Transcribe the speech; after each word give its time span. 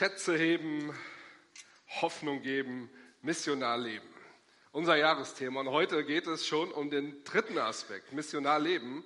Schätze 0.00 0.34
heben, 0.34 0.98
Hoffnung 2.00 2.40
geben, 2.40 2.88
missionar 3.20 3.76
leben. 3.76 4.08
Unser 4.72 4.96
Jahresthema. 4.96 5.60
Und 5.60 5.68
heute 5.68 6.06
geht 6.06 6.26
es 6.26 6.46
schon 6.46 6.72
um 6.72 6.88
den 6.88 7.22
dritten 7.22 7.58
Aspekt, 7.58 8.10
missionar 8.14 8.58
leben. 8.58 9.04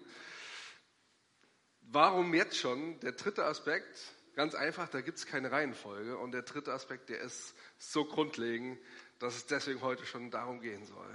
Warum 1.81 2.33
jetzt 2.33 2.57
schon? 2.57 3.01
Der 3.01 3.11
dritte 3.11 3.45
Aspekt, 3.45 4.15
ganz 4.37 4.55
einfach, 4.55 4.89
da 4.89 5.01
gibt 5.01 5.19
es 5.19 5.27
keine 5.27 5.51
Reihenfolge. 5.51 6.17
Und 6.17 6.31
der 6.31 6.43
dritte 6.43 6.73
Aspekt, 6.73 7.09
der 7.09 7.23
ist 7.23 7.57
so 7.77 8.05
grundlegend, 8.05 8.79
dass 9.19 9.35
es 9.35 9.47
deswegen 9.47 9.81
heute 9.81 10.07
schon 10.07 10.31
darum 10.31 10.61
gehen 10.61 10.87
soll. 10.87 11.11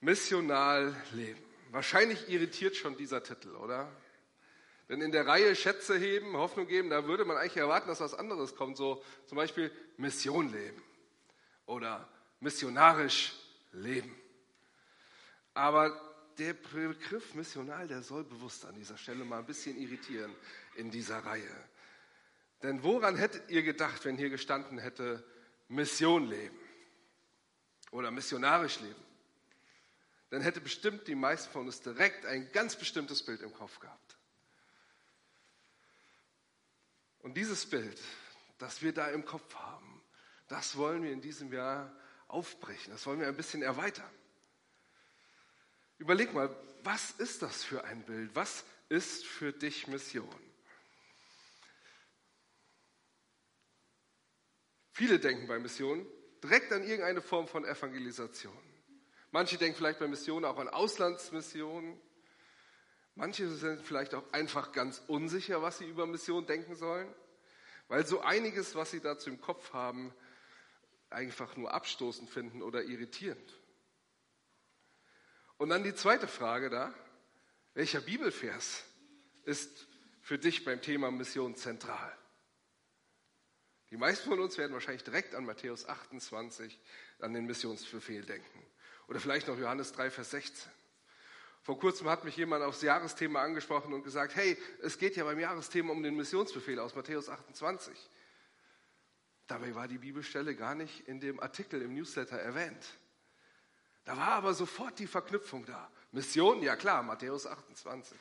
Missional 0.00 0.94
leben. 1.12 1.42
Wahrscheinlich 1.70 2.28
irritiert 2.28 2.76
schon 2.76 2.98
dieser 2.98 3.22
Titel, 3.22 3.56
oder? 3.56 3.90
Denn 4.88 5.00
in 5.00 5.10
der 5.10 5.26
Reihe 5.26 5.56
Schätze 5.56 5.98
heben, 5.98 6.36
Hoffnung 6.36 6.68
geben, 6.68 6.90
da 6.90 7.06
würde 7.06 7.24
man 7.24 7.36
eigentlich 7.36 7.56
erwarten, 7.56 7.88
dass 7.88 8.00
was 8.00 8.14
anderes 8.14 8.54
kommt. 8.54 8.76
So 8.76 9.02
zum 9.26 9.36
Beispiel 9.36 9.72
Mission 9.96 10.52
leben 10.52 10.82
oder 11.66 12.08
missionarisch 12.40 13.34
leben. 13.72 14.14
Aber 15.54 16.00
der 16.38 16.52
Begriff 16.52 17.34
missional, 17.34 17.88
der 17.88 18.02
soll 18.02 18.22
bewusst 18.24 18.64
an 18.64 18.74
dieser 18.74 18.96
Stelle 18.96 19.24
mal 19.24 19.38
ein 19.38 19.46
bisschen 19.46 19.76
irritieren 19.76 20.34
in 20.76 20.90
dieser 20.90 21.18
Reihe. 21.18 21.64
Denn 22.62 22.82
woran 22.82 23.16
hättet 23.16 23.50
ihr 23.50 23.62
gedacht, 23.62 24.04
wenn 24.04 24.16
hier 24.16 24.30
gestanden 24.30 24.78
hätte, 24.78 25.24
Mission 25.68 26.28
leben 26.28 26.58
oder 27.90 28.10
missionarisch 28.10 28.80
leben? 28.80 29.04
Dann 30.30 30.42
hätte 30.42 30.60
bestimmt 30.60 31.06
die 31.08 31.14
meisten 31.14 31.50
von 31.52 31.66
uns 31.66 31.80
direkt 31.80 32.26
ein 32.26 32.50
ganz 32.52 32.76
bestimmtes 32.76 33.22
Bild 33.22 33.42
im 33.42 33.52
Kopf 33.52 33.78
gehabt. 33.78 34.16
Und 37.26 37.36
dieses 37.36 37.66
Bild, 37.66 38.00
das 38.58 38.82
wir 38.82 38.92
da 38.92 39.08
im 39.08 39.24
Kopf 39.24 39.52
haben, 39.56 40.00
das 40.46 40.76
wollen 40.76 41.02
wir 41.02 41.10
in 41.10 41.20
diesem 41.20 41.52
Jahr 41.52 41.92
aufbrechen, 42.28 42.92
das 42.92 43.04
wollen 43.04 43.18
wir 43.18 43.26
ein 43.26 43.36
bisschen 43.36 43.62
erweitern. 43.62 44.08
Überleg 45.98 46.32
mal, 46.32 46.54
was 46.84 47.10
ist 47.10 47.42
das 47.42 47.64
für 47.64 47.82
ein 47.82 48.04
Bild? 48.04 48.30
Was 48.34 48.64
ist 48.88 49.26
für 49.26 49.52
dich 49.52 49.88
Mission? 49.88 50.28
Viele 54.92 55.18
denken 55.18 55.48
bei 55.48 55.58
Mission 55.58 56.06
direkt 56.44 56.70
an 56.70 56.84
irgendeine 56.84 57.22
Form 57.22 57.48
von 57.48 57.64
Evangelisation. 57.64 58.56
Manche 59.32 59.58
denken 59.58 59.76
vielleicht 59.76 59.98
bei 59.98 60.06
Mission 60.06 60.44
auch 60.44 60.58
an 60.58 60.68
Auslandsmissionen. 60.68 62.00
Manche 63.16 63.48
sind 63.48 63.80
vielleicht 63.80 64.14
auch 64.14 64.30
einfach 64.32 64.72
ganz 64.72 65.02
unsicher, 65.06 65.62
was 65.62 65.78
sie 65.78 65.88
über 65.88 66.06
Mission 66.06 66.46
denken 66.46 66.76
sollen, 66.76 67.12
weil 67.88 68.06
so 68.06 68.20
einiges, 68.20 68.74
was 68.74 68.90
sie 68.90 69.00
dazu 69.00 69.30
im 69.30 69.40
Kopf 69.40 69.72
haben, 69.72 70.14
einfach 71.08 71.56
nur 71.56 71.72
abstoßend 71.72 72.28
finden 72.28 72.60
oder 72.60 72.84
irritierend. 72.84 73.58
Und 75.56 75.70
dann 75.70 75.82
die 75.82 75.94
zweite 75.94 76.28
Frage 76.28 76.68
da, 76.68 76.92
welcher 77.72 78.02
Bibelvers 78.02 78.84
ist 79.44 79.86
für 80.20 80.38
dich 80.38 80.64
beim 80.64 80.82
Thema 80.82 81.10
Mission 81.10 81.56
zentral? 81.56 82.12
Die 83.90 83.96
meisten 83.96 84.28
von 84.28 84.40
uns 84.40 84.58
werden 84.58 84.74
wahrscheinlich 84.74 85.04
direkt 85.04 85.34
an 85.34 85.46
Matthäus 85.46 85.88
28, 85.88 86.78
an 87.20 87.32
den 87.32 87.46
Missionsbefehl 87.46 88.26
denken. 88.26 88.66
Oder 89.08 89.20
vielleicht 89.20 89.48
noch 89.48 89.58
Johannes 89.58 89.92
3, 89.92 90.10
Vers 90.10 90.32
16. 90.32 90.70
Vor 91.66 91.80
kurzem 91.80 92.08
hat 92.08 92.22
mich 92.22 92.36
jemand 92.36 92.62
aufs 92.62 92.80
Jahresthema 92.80 93.42
angesprochen 93.42 93.92
und 93.92 94.04
gesagt, 94.04 94.36
hey, 94.36 94.56
es 94.82 94.98
geht 94.98 95.16
ja 95.16 95.24
beim 95.24 95.40
Jahresthema 95.40 95.90
um 95.90 96.00
den 96.00 96.14
Missionsbefehl 96.14 96.78
aus 96.78 96.94
Matthäus 96.94 97.28
28. 97.28 97.92
Dabei 99.48 99.74
war 99.74 99.88
die 99.88 99.98
Bibelstelle 99.98 100.54
gar 100.54 100.76
nicht 100.76 101.08
in 101.08 101.18
dem 101.18 101.40
Artikel 101.40 101.82
im 101.82 101.92
Newsletter 101.92 102.38
erwähnt. 102.38 102.86
Da 104.04 104.16
war 104.16 104.28
aber 104.28 104.54
sofort 104.54 105.00
die 105.00 105.08
Verknüpfung 105.08 105.66
da. 105.66 105.90
Mission, 106.12 106.62
ja 106.62 106.76
klar, 106.76 107.02
Matthäus 107.02 107.48
28. 107.48 108.16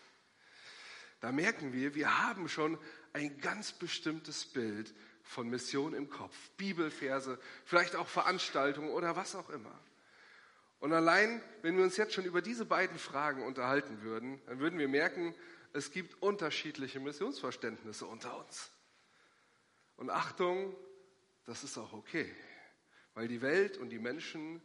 Da 1.19 1.31
merken 1.31 1.71
wir, 1.71 1.93
wir 1.93 2.23
haben 2.23 2.49
schon 2.49 2.79
ein 3.13 3.37
ganz 3.41 3.73
bestimmtes 3.73 4.43
Bild 4.43 4.91
von 5.21 5.47
Mission 5.51 5.93
im 5.93 6.09
Kopf. 6.09 6.35
Bibelverse, 6.57 7.37
vielleicht 7.63 7.95
auch 7.95 8.07
Veranstaltungen 8.07 8.89
oder 8.89 9.15
was 9.15 9.35
auch 9.35 9.51
immer. 9.51 9.79
Und 10.79 10.93
allein, 10.93 11.41
wenn 11.61 11.77
wir 11.77 11.83
uns 11.83 11.97
jetzt 11.97 12.13
schon 12.13 12.25
über 12.25 12.41
diese 12.41 12.65
beiden 12.65 12.99
Fragen 12.99 13.43
unterhalten 13.43 14.01
würden, 14.01 14.41
dann 14.45 14.59
würden 14.59 14.77
wir 14.77 14.87
merken, 14.87 15.33
es 15.73 15.91
gibt 15.91 16.21
unterschiedliche 16.21 16.99
Missionsverständnisse 16.99 18.05
unter 18.05 18.37
uns. 18.37 18.71
Und 19.97 20.09
Achtung, 20.09 20.75
das 21.45 21.63
ist 21.63 21.77
auch 21.77 21.93
okay, 21.93 22.33
weil 23.13 23.27
die 23.27 23.41
Welt 23.41 23.77
und 23.77 23.89
die 23.89 23.99
Menschen 23.99 24.61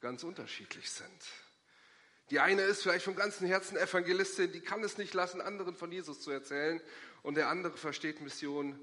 ganz 0.00 0.24
unterschiedlich 0.24 0.90
sind. 0.90 1.22
Die 2.30 2.40
eine 2.40 2.62
ist 2.62 2.82
vielleicht 2.82 3.04
vom 3.04 3.16
ganzen 3.16 3.46
Herzen 3.46 3.76
Evangelistin, 3.76 4.52
die 4.52 4.60
kann 4.60 4.82
es 4.82 4.98
nicht 4.98 5.14
lassen, 5.14 5.40
anderen 5.40 5.74
von 5.76 5.92
Jesus 5.92 6.20
zu 6.20 6.30
erzählen. 6.30 6.80
Und 7.22 7.36
der 7.36 7.48
andere 7.48 7.76
versteht 7.76 8.20
Mission 8.20 8.78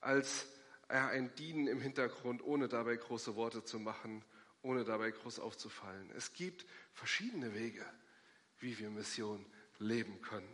als 0.00 0.46
ein 0.88 1.34
Dienen 1.36 1.66
im 1.66 1.80
Hintergrund, 1.80 2.42
ohne 2.44 2.68
dabei 2.68 2.96
große 2.96 3.36
Worte 3.36 3.64
zu 3.64 3.78
machen 3.78 4.24
ohne 4.64 4.84
dabei 4.84 5.10
groß 5.10 5.38
aufzufallen. 5.38 6.10
Es 6.16 6.32
gibt 6.32 6.64
verschiedene 6.94 7.54
Wege, 7.54 7.84
wie 8.58 8.78
wir 8.78 8.90
Mission 8.90 9.44
leben 9.78 10.20
können. 10.22 10.48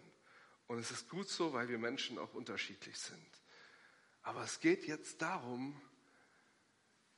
Und 0.67 0.79
es 0.79 0.91
ist 0.91 1.09
gut 1.09 1.29
so, 1.29 1.53
weil 1.53 1.69
wir 1.69 1.79
Menschen 1.79 2.19
auch 2.19 2.35
unterschiedlich 2.35 2.99
sind. 2.99 3.29
Aber 4.23 4.43
es 4.43 4.61
geht 4.61 4.87
jetzt 4.87 5.23
darum, 5.23 5.81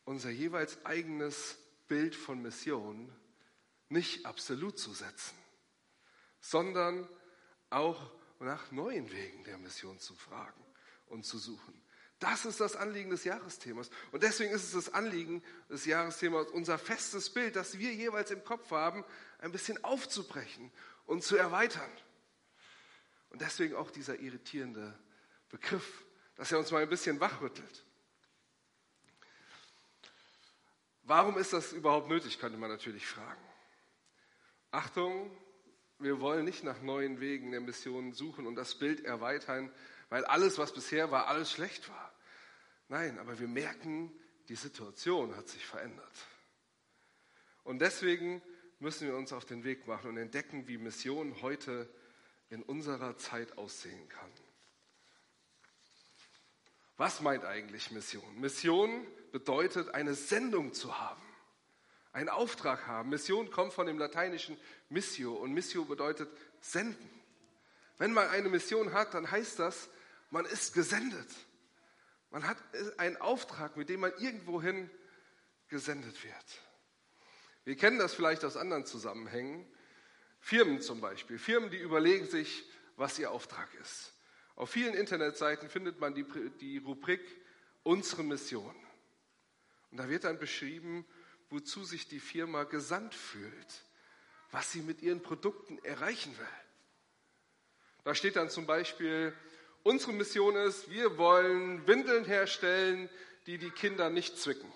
unser 0.04 0.30
jeweils 0.30 0.84
eigenes 0.84 1.56
Bild 1.88 2.14
von 2.14 2.42
Mission 2.42 3.10
nicht 3.88 4.26
absolut 4.26 4.78
zu 4.78 4.92
setzen, 4.92 5.36
sondern 6.40 7.08
auch 7.70 8.12
nach 8.38 8.70
neuen 8.70 9.10
Wegen 9.10 9.44
der 9.44 9.58
Mission 9.58 9.98
zu 9.98 10.14
fragen 10.14 10.64
und 11.06 11.24
zu 11.24 11.38
suchen. 11.38 11.81
Das 12.22 12.44
ist 12.44 12.60
das 12.60 12.76
Anliegen 12.76 13.10
des 13.10 13.24
Jahresthemas. 13.24 13.90
Und 14.12 14.22
deswegen 14.22 14.52
ist 14.52 14.62
es 14.62 14.70
das 14.70 14.94
Anliegen 14.94 15.42
des 15.68 15.86
Jahresthemas, 15.86 16.46
unser 16.52 16.78
festes 16.78 17.30
Bild, 17.30 17.56
das 17.56 17.78
wir 17.78 17.92
jeweils 17.92 18.30
im 18.30 18.44
Kopf 18.44 18.70
haben, 18.70 19.04
ein 19.38 19.50
bisschen 19.50 19.82
aufzubrechen 19.82 20.70
und 21.04 21.24
zu 21.24 21.36
erweitern. 21.36 21.90
Und 23.30 23.40
deswegen 23.40 23.74
auch 23.74 23.90
dieser 23.90 24.20
irritierende 24.20 24.96
Begriff, 25.48 26.04
dass 26.36 26.52
er 26.52 26.60
uns 26.60 26.70
mal 26.70 26.82
ein 26.82 26.88
bisschen 26.88 27.18
wachrüttelt. 27.18 27.84
Warum 31.02 31.36
ist 31.38 31.52
das 31.52 31.72
überhaupt 31.72 32.08
nötig, 32.08 32.38
könnte 32.38 32.56
man 32.56 32.70
natürlich 32.70 33.04
fragen. 33.04 33.42
Achtung, 34.70 35.28
wir 35.98 36.20
wollen 36.20 36.44
nicht 36.44 36.62
nach 36.62 36.80
neuen 36.82 37.18
Wegen 37.18 37.50
der 37.50 37.60
Mission 37.60 38.12
suchen 38.12 38.46
und 38.46 38.54
das 38.54 38.76
Bild 38.76 39.04
erweitern, 39.04 39.72
weil 40.08 40.24
alles, 40.24 40.58
was 40.58 40.72
bisher 40.72 41.10
war, 41.10 41.26
alles 41.26 41.50
schlecht 41.50 41.88
war. 41.88 42.11
Nein, 42.92 43.18
aber 43.18 43.38
wir 43.38 43.48
merken, 43.48 44.12
die 44.50 44.54
Situation 44.54 45.34
hat 45.34 45.48
sich 45.48 45.64
verändert. 45.64 46.12
Und 47.64 47.78
deswegen 47.78 48.42
müssen 48.80 49.08
wir 49.08 49.16
uns 49.16 49.32
auf 49.32 49.46
den 49.46 49.64
Weg 49.64 49.86
machen 49.86 50.10
und 50.10 50.18
entdecken, 50.18 50.68
wie 50.68 50.76
Mission 50.76 51.40
heute 51.40 51.88
in 52.50 52.62
unserer 52.62 53.16
Zeit 53.16 53.56
aussehen 53.56 54.10
kann. 54.10 54.30
Was 56.98 57.22
meint 57.22 57.46
eigentlich 57.46 57.92
Mission? 57.92 58.38
Mission 58.38 59.06
bedeutet, 59.32 59.94
eine 59.94 60.12
Sendung 60.12 60.74
zu 60.74 60.98
haben, 60.98 61.22
einen 62.12 62.28
Auftrag 62.28 62.86
haben. 62.86 63.08
Mission 63.08 63.50
kommt 63.50 63.72
von 63.72 63.86
dem 63.86 63.96
lateinischen 63.96 64.58
Missio 64.90 65.32
und 65.32 65.54
Missio 65.54 65.86
bedeutet 65.86 66.28
senden. 66.60 67.08
Wenn 67.96 68.12
man 68.12 68.28
eine 68.28 68.50
Mission 68.50 68.92
hat, 68.92 69.14
dann 69.14 69.30
heißt 69.30 69.60
das, 69.60 69.88
man 70.28 70.44
ist 70.44 70.74
gesendet. 70.74 71.30
Man 72.32 72.48
hat 72.48 72.56
einen 72.96 73.18
Auftrag, 73.18 73.76
mit 73.76 73.90
dem 73.90 74.00
man 74.00 74.12
irgendwohin 74.18 74.90
gesendet 75.68 76.24
wird. 76.24 76.62
Wir 77.64 77.76
kennen 77.76 77.98
das 77.98 78.14
vielleicht 78.14 78.44
aus 78.44 78.56
anderen 78.56 78.86
Zusammenhängen. 78.86 79.70
Firmen 80.40 80.80
zum 80.80 81.00
Beispiel. 81.00 81.38
Firmen, 81.38 81.70
die 81.70 81.78
überlegen 81.78 82.26
sich, 82.26 82.64
was 82.96 83.18
ihr 83.18 83.30
Auftrag 83.30 83.68
ist. 83.82 84.12
Auf 84.56 84.70
vielen 84.70 84.94
Internetseiten 84.94 85.68
findet 85.68 86.00
man 86.00 86.14
die, 86.14 86.24
die 86.60 86.78
Rubrik 86.78 87.20
Unsere 87.84 88.22
Mission. 88.22 88.76
Und 89.90 89.98
da 89.98 90.08
wird 90.08 90.24
dann 90.24 90.38
beschrieben, 90.38 91.04
wozu 91.50 91.84
sich 91.84 92.08
die 92.08 92.20
Firma 92.20 92.64
gesandt 92.64 93.14
fühlt, 93.14 93.84
was 94.52 94.70
sie 94.70 94.82
mit 94.82 95.02
ihren 95.02 95.20
Produkten 95.20 95.78
erreichen 95.84 96.36
will. 96.38 96.46
Da 98.04 98.14
steht 98.14 98.36
dann 98.36 98.50
zum 98.50 98.66
Beispiel, 98.66 99.34
Unsere 99.84 100.12
Mission 100.12 100.54
ist, 100.56 100.90
wir 100.90 101.18
wollen 101.18 101.86
Windeln 101.86 102.24
herstellen, 102.24 103.08
die 103.46 103.58
die 103.58 103.70
Kinder 103.70 104.10
nicht 104.10 104.38
zwicken. 104.38 104.70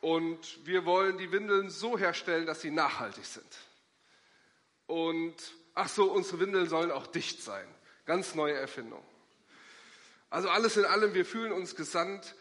Und 0.00 0.66
wir 0.66 0.84
wollen 0.84 1.18
die 1.18 1.30
Windeln 1.30 1.70
so 1.70 1.98
herstellen, 1.98 2.46
dass 2.46 2.60
sie 2.62 2.70
nachhaltig 2.70 3.24
sind. 3.24 3.58
Und 4.86 5.34
ach 5.74 5.88
so, 5.88 6.10
unsere 6.10 6.40
Windeln 6.40 6.68
sollen 6.68 6.90
auch 6.90 7.06
dicht 7.06 7.42
sein. 7.42 7.66
Ganz 8.06 8.34
neue 8.34 8.54
Erfindung. 8.54 9.04
Also 10.30 10.48
alles 10.48 10.76
in 10.76 10.86
allem, 10.86 11.14
wir 11.14 11.26
fühlen 11.26 11.52
uns 11.52 11.76
gesandt, 11.76 12.34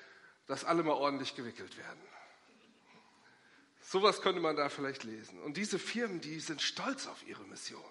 dass 0.48 0.64
alle 0.64 0.82
mal 0.82 0.94
ordentlich 0.94 1.36
gewickelt 1.36 1.78
werden. 1.78 2.02
Sowas 3.82 4.22
könnte 4.22 4.40
man 4.40 4.56
da 4.56 4.70
vielleicht 4.70 5.04
lesen. 5.04 5.40
Und 5.42 5.58
diese 5.58 5.78
Firmen, 5.78 6.22
die 6.22 6.40
sind 6.40 6.62
stolz 6.62 7.08
auf 7.08 7.28
ihre 7.28 7.44
Mission. 7.44 7.84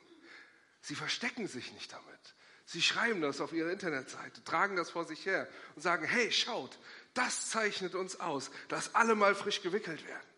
Sie 0.80 0.94
verstecken 0.94 1.46
sich 1.46 1.72
nicht 1.74 1.92
damit. 1.92 2.34
Sie 2.70 2.82
schreiben 2.82 3.20
das 3.20 3.40
auf 3.40 3.52
ihrer 3.52 3.72
Internetseite, 3.72 4.44
tragen 4.44 4.76
das 4.76 4.90
vor 4.90 5.04
sich 5.04 5.26
her 5.26 5.48
und 5.74 5.82
sagen, 5.82 6.04
hey, 6.04 6.30
schaut, 6.30 6.78
das 7.14 7.50
zeichnet 7.50 7.96
uns 7.96 8.20
aus, 8.20 8.52
dass 8.68 8.94
alle 8.94 9.16
mal 9.16 9.34
frisch 9.34 9.60
gewickelt 9.60 10.06
werden. 10.06 10.28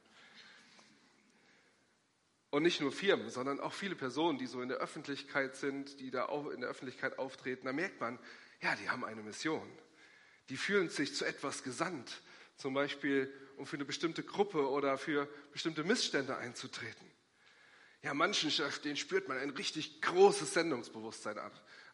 Und 2.48 2.62
nicht 2.62 2.80
nur 2.80 2.90
Firmen, 2.90 3.28
sondern 3.28 3.60
auch 3.60 3.74
viele 3.74 3.96
Personen, 3.96 4.38
die 4.38 4.46
so 4.46 4.62
in 4.62 4.70
der 4.70 4.78
Öffentlichkeit 4.78 5.56
sind, 5.56 6.00
die 6.00 6.10
da 6.10 6.24
in 6.54 6.62
der 6.62 6.70
Öffentlichkeit 6.70 7.18
auftreten, 7.18 7.66
da 7.66 7.74
merkt 7.74 8.00
man, 8.00 8.18
ja, 8.62 8.74
die 8.76 8.88
haben 8.88 9.04
eine 9.04 9.22
Mission. 9.22 9.70
Die 10.48 10.56
fühlen 10.56 10.88
sich 10.88 11.14
zu 11.14 11.26
etwas 11.26 11.62
gesandt, 11.62 12.22
zum 12.56 12.72
Beispiel 12.72 13.30
um 13.58 13.66
für 13.66 13.76
eine 13.76 13.84
bestimmte 13.84 14.22
Gruppe 14.22 14.70
oder 14.70 14.96
für 14.96 15.28
bestimmte 15.52 15.84
Missstände 15.84 16.38
einzutreten. 16.38 17.10
Ja, 18.00 18.14
manchen, 18.14 18.50
denen 18.84 18.96
spürt 18.96 19.28
man 19.28 19.36
ein 19.36 19.50
richtig 19.50 20.00
großes 20.00 20.54
Sendungsbewusstsein 20.54 21.38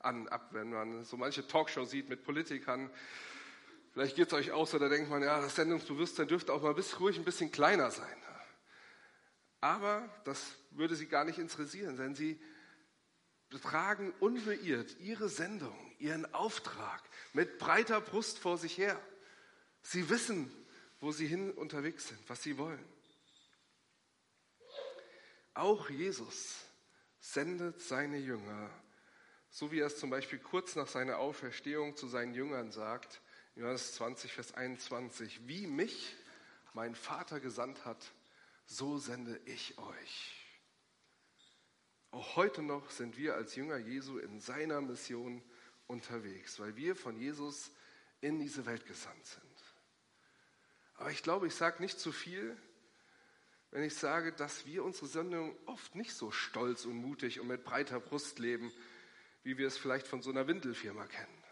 an, 0.09 0.29
ab, 0.29 0.49
wenn 0.53 0.71
man 0.71 1.05
so 1.05 1.17
manche 1.17 1.47
Talkshow 1.47 1.85
sieht 1.85 2.09
mit 2.09 2.25
Politikern. 2.25 2.91
Vielleicht 3.93 4.17
geht 4.17 4.29
es 4.29 4.33
euch 4.33 4.51
auch 4.53 4.67
so, 4.67 4.79
da 4.79 4.89
denkt 4.89 5.11
man, 5.11 5.23
ja, 5.23 5.41
das 5.41 5.57
Sendungsbewusstsein 5.57 6.29
dürfte 6.29 6.53
auch 6.53 6.63
mal 6.63 6.75
bis, 6.75 6.99
ruhig 6.99 7.19
ein 7.19 7.25
bisschen 7.25 7.53
kleiner 7.53 7.91
sein. 7.91 8.17
Aber 9.61 10.09
das 10.25 10.55
würde 10.71 10.97
sie 10.97 11.07
gar 11.07 11.25
nicht 11.25 11.39
interessieren, 11.39 11.97
denn 11.97 12.15
sie 12.15 12.41
tragen 13.63 14.13
unbeirrt 14.21 14.97
ihre 15.01 15.29
Sendung, 15.29 15.77
ihren 15.99 16.33
Auftrag 16.35 17.03
mit 17.33 17.59
breiter 17.59 18.01
Brust 18.01 18.39
vor 18.39 18.57
sich 18.59 18.79
her. 18.79 19.01
Sie 19.83 20.09
wissen, 20.11 20.51
wo 21.01 21.13
sie 21.13 21.27
hin 21.27 21.51
unterwegs 21.51 22.09
sind, 22.09 22.21
was 22.29 22.43
sie 22.43 22.59
wollen. 22.59 22.85
Auch 25.55 25.91
Jesus 25.91 26.65
sendet 27.21 27.81
seine 27.81 28.19
Jünger, 28.19 28.71
so 29.59 29.73
wie 29.73 29.81
er 29.81 29.89
es 29.89 29.99
zum 29.99 30.11
Beispiel 30.11 30.39
kurz 30.39 30.77
nach 30.77 30.87
seiner 30.87 31.19
Auferstehung 31.19 31.97
zu 31.97 32.07
seinen 32.07 32.33
Jüngern 32.33 32.71
sagt, 32.71 33.21
Johannes 33.57 33.93
20, 33.95 34.33
Vers 34.33 34.55
21, 34.55 35.49
wie 35.49 35.67
mich 35.67 36.15
mein 36.75 36.95
Vater 36.95 37.41
gesandt 37.41 37.85
hat, 37.85 38.15
so 38.67 38.99
sende 38.99 39.41
ich 39.47 39.77
euch. 39.79 40.47
Auch 42.13 42.37
heute 42.37 42.63
noch 42.63 42.89
sind 42.91 43.17
wir 43.17 43.35
als 43.35 43.57
Jünger 43.57 43.79
Jesu 43.79 44.19
in 44.19 44.39
seiner 44.39 44.81
Mission 44.81 45.43
unterwegs, 45.89 46.61
weil 46.61 46.77
wir 46.77 46.95
von 46.95 47.17
Jesus 47.19 47.73
in 48.21 48.39
diese 48.39 48.65
Welt 48.65 48.87
gesandt 48.87 49.27
sind. 49.27 49.43
Aber 50.95 51.11
ich 51.11 51.25
glaube, 51.25 51.49
ich 51.49 51.55
sage 51.57 51.83
nicht 51.83 51.99
zu 51.99 52.13
viel, 52.13 52.57
wenn 53.73 53.83
ich 53.83 53.97
sage, 53.97 54.33
dass 54.33 54.67
wir 54.67 54.85
unsere 54.85 55.09
Sendung 55.09 55.59
oft 55.67 55.97
nicht 55.97 56.15
so 56.15 56.31
stolz 56.31 56.85
und 56.85 56.95
mutig 56.95 57.41
und 57.41 57.49
mit 57.49 57.65
breiter 57.65 57.99
Brust 57.99 58.39
leben, 58.39 58.73
wie 59.43 59.58
wir 59.58 59.67
es 59.67 59.79
vielleicht 59.79 60.06
von 60.06 60.23
so 60.23 60.31
einer 60.31 60.46
Windelfirma 60.46 61.06
kennen. 61.06 61.44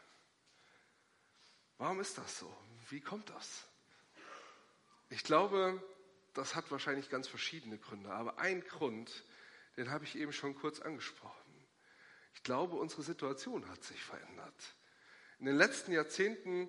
Warum 1.78 2.00
ist 2.00 2.18
das 2.18 2.38
so? 2.38 2.56
Wie 2.88 3.00
kommt 3.00 3.30
das? 3.30 3.66
Ich 5.08 5.22
glaube, 5.22 5.82
das 6.34 6.54
hat 6.54 6.70
wahrscheinlich 6.70 7.10
ganz 7.10 7.28
verschiedene 7.28 7.78
Gründe. 7.78 8.10
Aber 8.10 8.38
ein 8.38 8.62
Grund, 8.62 9.24
den 9.76 9.90
habe 9.90 10.04
ich 10.04 10.16
eben 10.16 10.32
schon 10.32 10.54
kurz 10.54 10.80
angesprochen. 10.80 11.66
Ich 12.34 12.42
glaube, 12.42 12.76
unsere 12.76 13.02
Situation 13.02 13.68
hat 13.68 13.82
sich 13.82 14.02
verändert. 14.02 14.74
In 15.38 15.46
den 15.46 15.56
letzten 15.56 15.92
Jahrzehnten 15.92 16.68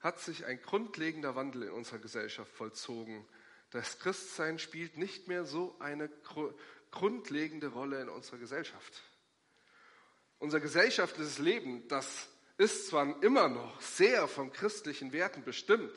hat 0.00 0.20
sich 0.20 0.44
ein 0.44 0.60
grundlegender 0.62 1.34
Wandel 1.34 1.64
in 1.64 1.70
unserer 1.70 1.98
Gesellschaft 1.98 2.52
vollzogen. 2.52 3.26
Das 3.70 3.98
Christsein 3.98 4.58
spielt 4.58 4.96
nicht 4.96 5.28
mehr 5.28 5.44
so 5.44 5.76
eine 5.80 6.08
grundlegende 6.90 7.68
Rolle 7.68 8.00
in 8.00 8.08
unserer 8.08 8.38
Gesellschaft. 8.38 9.02
Unser 10.38 10.60
gesellschaftliches 10.60 11.38
Leben, 11.38 11.86
das 11.88 12.28
ist 12.58 12.88
zwar 12.88 13.22
immer 13.22 13.48
noch 13.48 13.80
sehr 13.80 14.28
von 14.28 14.52
christlichen 14.52 15.12
Werten 15.12 15.44
bestimmt, 15.44 15.94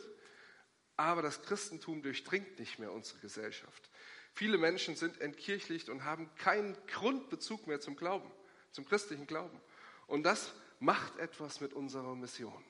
aber 0.97 1.21
das 1.21 1.41
Christentum 1.41 2.01
durchdringt 2.01 2.59
nicht 2.59 2.79
mehr 2.79 2.91
unsere 2.91 3.19
Gesellschaft. 3.19 3.89
Viele 4.33 4.57
Menschen 4.57 4.95
sind 4.95 5.19
entkirchlicht 5.19 5.89
und 5.89 6.03
haben 6.03 6.33
keinen 6.35 6.77
Grundbezug 6.87 7.67
mehr 7.67 7.81
zum 7.81 7.95
Glauben, 7.95 8.31
zum 8.71 8.85
christlichen 8.85 9.27
Glauben. 9.27 9.59
Und 10.07 10.23
das 10.23 10.53
macht 10.79 11.17
etwas 11.17 11.61
mit 11.61 11.73
unserer 11.73 12.15
Mission. 12.15 12.63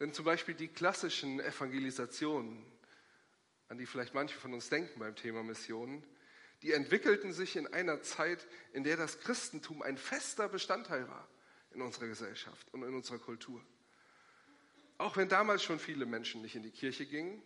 Denn 0.00 0.12
zum 0.12 0.24
Beispiel 0.24 0.54
die 0.54 0.68
klassischen 0.68 1.40
Evangelisationen, 1.40 2.64
an 3.68 3.78
die 3.78 3.86
vielleicht 3.86 4.14
manche 4.14 4.38
von 4.38 4.52
uns 4.52 4.68
denken 4.68 4.98
beim 4.98 5.16
Thema 5.16 5.42
Missionen, 5.42 6.04
die 6.62 6.72
entwickelten 6.72 7.32
sich 7.32 7.56
in 7.56 7.66
einer 7.66 8.02
Zeit, 8.02 8.46
in 8.72 8.84
der 8.84 8.96
das 8.96 9.20
Christentum 9.20 9.82
ein 9.82 9.98
fester 9.98 10.48
Bestandteil 10.48 11.08
war 11.08 11.28
in 11.72 11.82
unserer 11.82 12.06
Gesellschaft 12.06 12.72
und 12.72 12.82
in 12.82 12.94
unserer 12.94 13.18
Kultur. 13.18 13.62
Auch 14.98 15.16
wenn 15.16 15.28
damals 15.28 15.62
schon 15.62 15.78
viele 15.78 16.06
Menschen 16.06 16.40
nicht 16.42 16.56
in 16.56 16.62
die 16.62 16.70
Kirche 16.70 17.06
gingen, 17.06 17.42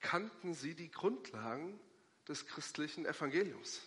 kannten 0.00 0.54
sie 0.54 0.74
die 0.74 0.90
Grundlagen 0.90 1.78
des 2.28 2.46
christlichen 2.46 3.06
Evangeliums. 3.06 3.80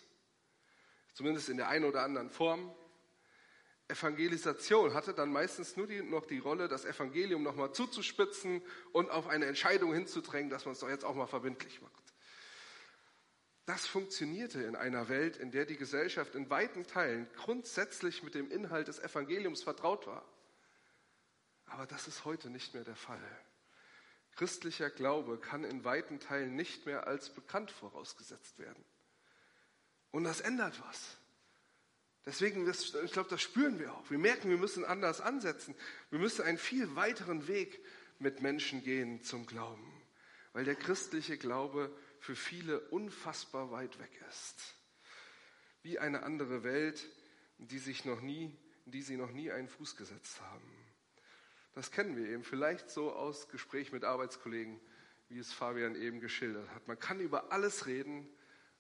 Zumindest 1.14 1.50
in 1.50 1.58
der 1.58 1.68
einen 1.70 1.86
oder 1.86 2.04
anderen 2.04 2.30
Form. 2.30 2.74
Evangelisation 3.88 4.94
hatte 4.94 5.14
dann 5.14 5.32
meistens 5.32 5.78
nur 5.78 5.88
die, 5.88 6.02
noch 6.02 6.26
die 6.26 6.40
Rolle, 6.40 6.68
das 6.68 6.86
Evangelium 6.86 7.44
nochmal 7.44 7.72
zuzuspitzen 7.72 8.62
und 8.94 9.12
auf 9.12 9.28
eine 9.28 9.46
Entscheidung 9.46 9.94
hinzudrängen, 9.94 10.50
dass 10.50 10.66
man 10.66 10.74
es 10.74 10.80
doch 10.80 10.90
jetzt 10.90 11.06
auch 11.06 11.16
mal 11.16 11.28
verbindlich 11.28 11.82
macht. 11.82 12.05
Das 13.66 13.88
funktionierte 13.88 14.62
in 14.62 14.76
einer 14.76 15.10
Welt, 15.10 15.38
in 15.38 15.52
der 15.52 15.66
die 15.66 15.78
Gesellschaft 15.78 16.36
in 16.36 16.50
weiten 16.50 16.86
Teilen 16.86 17.28
grundsätzlich 17.36 18.22
mit 18.22 18.36
dem 18.36 18.52
Inhalt 18.52 18.88
des 18.88 19.00
Evangeliums 19.00 19.64
vertraut 19.64 20.06
war. 20.06 20.24
Aber 21.66 21.88
das 21.88 22.08
ist 22.08 22.26
heute 22.26 22.50
nicht 22.52 22.76
mehr 22.76 22.84
der 22.84 22.96
Fall. 22.96 23.20
Christlicher 24.36 24.90
Glaube 24.90 25.40
kann 25.40 25.64
in 25.64 25.84
weiten 25.84 26.20
Teilen 26.20 26.56
nicht 26.56 26.86
mehr 26.86 27.08
als 27.08 27.30
bekannt 27.34 27.72
vorausgesetzt 27.72 28.60
werden. 28.60 28.84
Und 30.12 30.26
das 30.26 30.42
ändert 30.42 30.80
was. 30.88 31.18
Deswegen, 32.26 32.70
ich 32.70 33.12
glaube, 33.12 33.30
das 33.30 33.42
spüren 33.42 33.80
wir 33.80 33.94
auch. 33.94 34.10
Wir 34.10 34.18
merken, 34.18 34.50
wir 34.50 34.58
müssen 34.58 34.86
anders 34.86 35.22
ansetzen. 35.22 35.76
Wir 36.10 36.20
müssen 36.20 36.44
einen 36.44 36.58
viel 36.58 36.96
weiteren 36.96 37.48
Weg 37.48 37.84
mit 38.20 38.42
Menschen 38.42 38.84
gehen 38.84 39.24
zum 39.24 39.46
Glauben, 39.46 39.92
weil 40.54 40.66
der 40.66 40.76
christliche 40.76 41.38
Glaube 41.38 41.96
für 42.26 42.36
viele 42.36 42.80
unfassbar 42.80 43.70
weit 43.70 44.00
weg 44.00 44.20
ist. 44.30 44.74
Wie 45.84 46.00
eine 46.00 46.24
andere 46.24 46.64
Welt, 46.64 47.08
die 47.60 47.78
sich 47.78 48.04
noch 48.04 48.20
nie, 48.20 48.52
die 48.86 49.04
sie 49.04 49.16
noch 49.16 49.32
nie 49.32 49.52
einen 49.52 49.68
Fuß 49.68 49.96
gesetzt 49.96 50.42
haben. 50.42 50.72
Das 51.74 51.92
kennen 51.92 52.18
wir 52.18 52.28
eben 52.28 52.44
vielleicht 52.44 52.90
so 52.90 53.14
aus 53.14 53.48
Gespräch 53.50 53.92
mit 53.92 54.04
Arbeitskollegen, 54.04 54.80
wie 55.30 55.38
es 55.38 55.54
Fabian 55.54 55.96
eben 55.96 56.20
geschildert 56.20 56.68
hat. 56.72 56.88
Man 56.88 56.98
kann 56.98 57.20
über 57.20 57.52
alles 57.52 57.86
reden, 57.86 58.28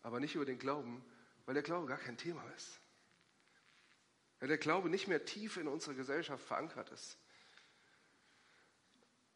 aber 0.01 0.19
nicht 0.19 0.33
über 0.33 0.45
den 0.45 0.57
Glauben, 0.57 1.05
weil 1.45 1.53
der 1.53 1.63
Glaube 1.63 1.85
gar 1.85 1.99
kein 1.99 2.17
Thema 2.17 2.43
ist. 2.55 2.79
Weil 4.39 4.47
der 4.47 4.57
Glaube 4.57 4.89
nicht 4.89 5.07
mehr 5.07 5.23
tief 5.23 5.57
in 5.57 5.67
unserer 5.67 5.93
Gesellschaft 5.93 6.43
verankert 6.43 6.89
ist. 6.89 7.19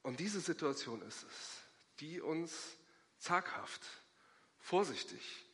Und 0.01 0.19
diese 0.19 0.39
Situation 0.39 1.03
ist 1.03 1.23
es, 1.29 1.61
die 1.99 2.21
uns 2.21 2.75
zaghaft, 3.19 3.81
vorsichtig 4.69 5.45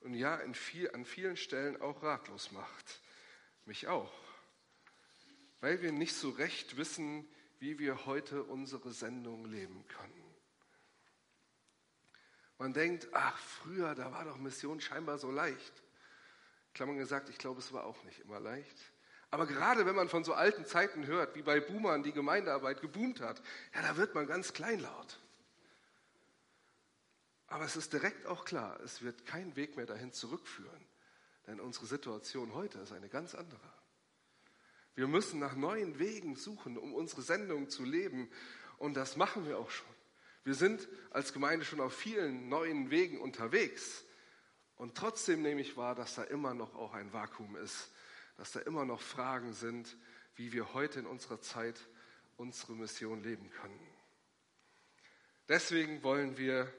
und 0.00 0.14
ja 0.14 0.38
viel, 0.52 0.90
an 0.90 1.04
vielen 1.04 1.36
Stellen 1.36 1.80
auch 1.80 2.02
ratlos 2.02 2.50
macht. 2.50 3.00
Mich 3.66 3.86
auch. 3.86 4.12
Weil 5.60 5.80
wir 5.80 5.92
nicht 5.92 6.14
so 6.14 6.30
recht 6.30 6.76
wissen, 6.76 7.26
wie 7.60 7.78
wir 7.78 8.04
heute 8.04 8.42
unsere 8.42 8.92
Sendung 8.92 9.46
leben 9.46 9.86
können. 9.86 10.24
Man 12.58 12.72
denkt, 12.72 13.08
ach, 13.12 13.38
früher, 13.38 13.94
da 13.94 14.12
war 14.12 14.24
doch 14.24 14.36
Mission 14.38 14.80
scheinbar 14.80 15.18
so 15.18 15.30
leicht. 15.30 15.82
Klammern 16.74 16.98
gesagt, 16.98 17.28
ich 17.28 17.38
glaube, 17.38 17.60
es 17.60 17.72
war 17.72 17.84
auch 17.84 18.02
nicht 18.04 18.20
immer 18.20 18.40
leicht. 18.40 18.76
Aber 19.30 19.46
gerade 19.46 19.86
wenn 19.86 19.94
man 19.94 20.08
von 20.08 20.24
so 20.24 20.34
alten 20.34 20.64
Zeiten 20.66 21.06
hört, 21.06 21.36
wie 21.36 21.42
bei 21.42 21.60
Boomern 21.60 22.02
die 22.02 22.12
Gemeindearbeit 22.12 22.80
geboomt 22.80 23.20
hat, 23.20 23.40
ja, 23.72 23.82
da 23.82 23.96
wird 23.96 24.14
man 24.14 24.26
ganz 24.26 24.52
kleinlaut. 24.52 25.18
Aber 27.54 27.66
es 27.66 27.76
ist 27.76 27.92
direkt 27.92 28.26
auch 28.26 28.44
klar, 28.44 28.80
es 28.80 29.02
wird 29.02 29.26
kein 29.26 29.54
Weg 29.54 29.76
mehr 29.76 29.86
dahin 29.86 30.12
zurückführen. 30.12 30.84
Denn 31.46 31.60
unsere 31.60 31.86
Situation 31.86 32.52
heute 32.52 32.80
ist 32.80 32.90
eine 32.90 33.08
ganz 33.08 33.36
andere. 33.36 33.72
Wir 34.96 35.06
müssen 35.06 35.38
nach 35.38 35.54
neuen 35.54 36.00
Wegen 36.00 36.34
suchen, 36.34 36.76
um 36.76 36.92
unsere 36.92 37.22
Sendung 37.22 37.70
zu 37.70 37.84
leben. 37.84 38.28
Und 38.76 38.94
das 38.94 39.16
machen 39.16 39.46
wir 39.46 39.56
auch 39.56 39.70
schon. 39.70 39.86
Wir 40.42 40.56
sind 40.56 40.88
als 41.10 41.32
Gemeinde 41.32 41.64
schon 41.64 41.80
auf 41.80 41.94
vielen 41.94 42.48
neuen 42.48 42.90
Wegen 42.90 43.20
unterwegs. 43.20 44.02
Und 44.74 44.96
trotzdem 44.96 45.40
nehme 45.40 45.60
ich 45.60 45.76
wahr, 45.76 45.94
dass 45.94 46.16
da 46.16 46.24
immer 46.24 46.54
noch 46.54 46.74
auch 46.74 46.92
ein 46.92 47.12
Vakuum 47.12 47.54
ist, 47.54 47.92
dass 48.36 48.50
da 48.50 48.58
immer 48.58 48.84
noch 48.84 49.00
Fragen 49.00 49.52
sind, 49.52 49.96
wie 50.34 50.52
wir 50.52 50.74
heute 50.74 50.98
in 50.98 51.06
unserer 51.06 51.40
Zeit 51.40 51.78
unsere 52.36 52.72
Mission 52.72 53.22
leben 53.22 53.48
können. 53.50 53.78
Deswegen 55.48 56.02
wollen 56.02 56.36
wir 56.36 56.74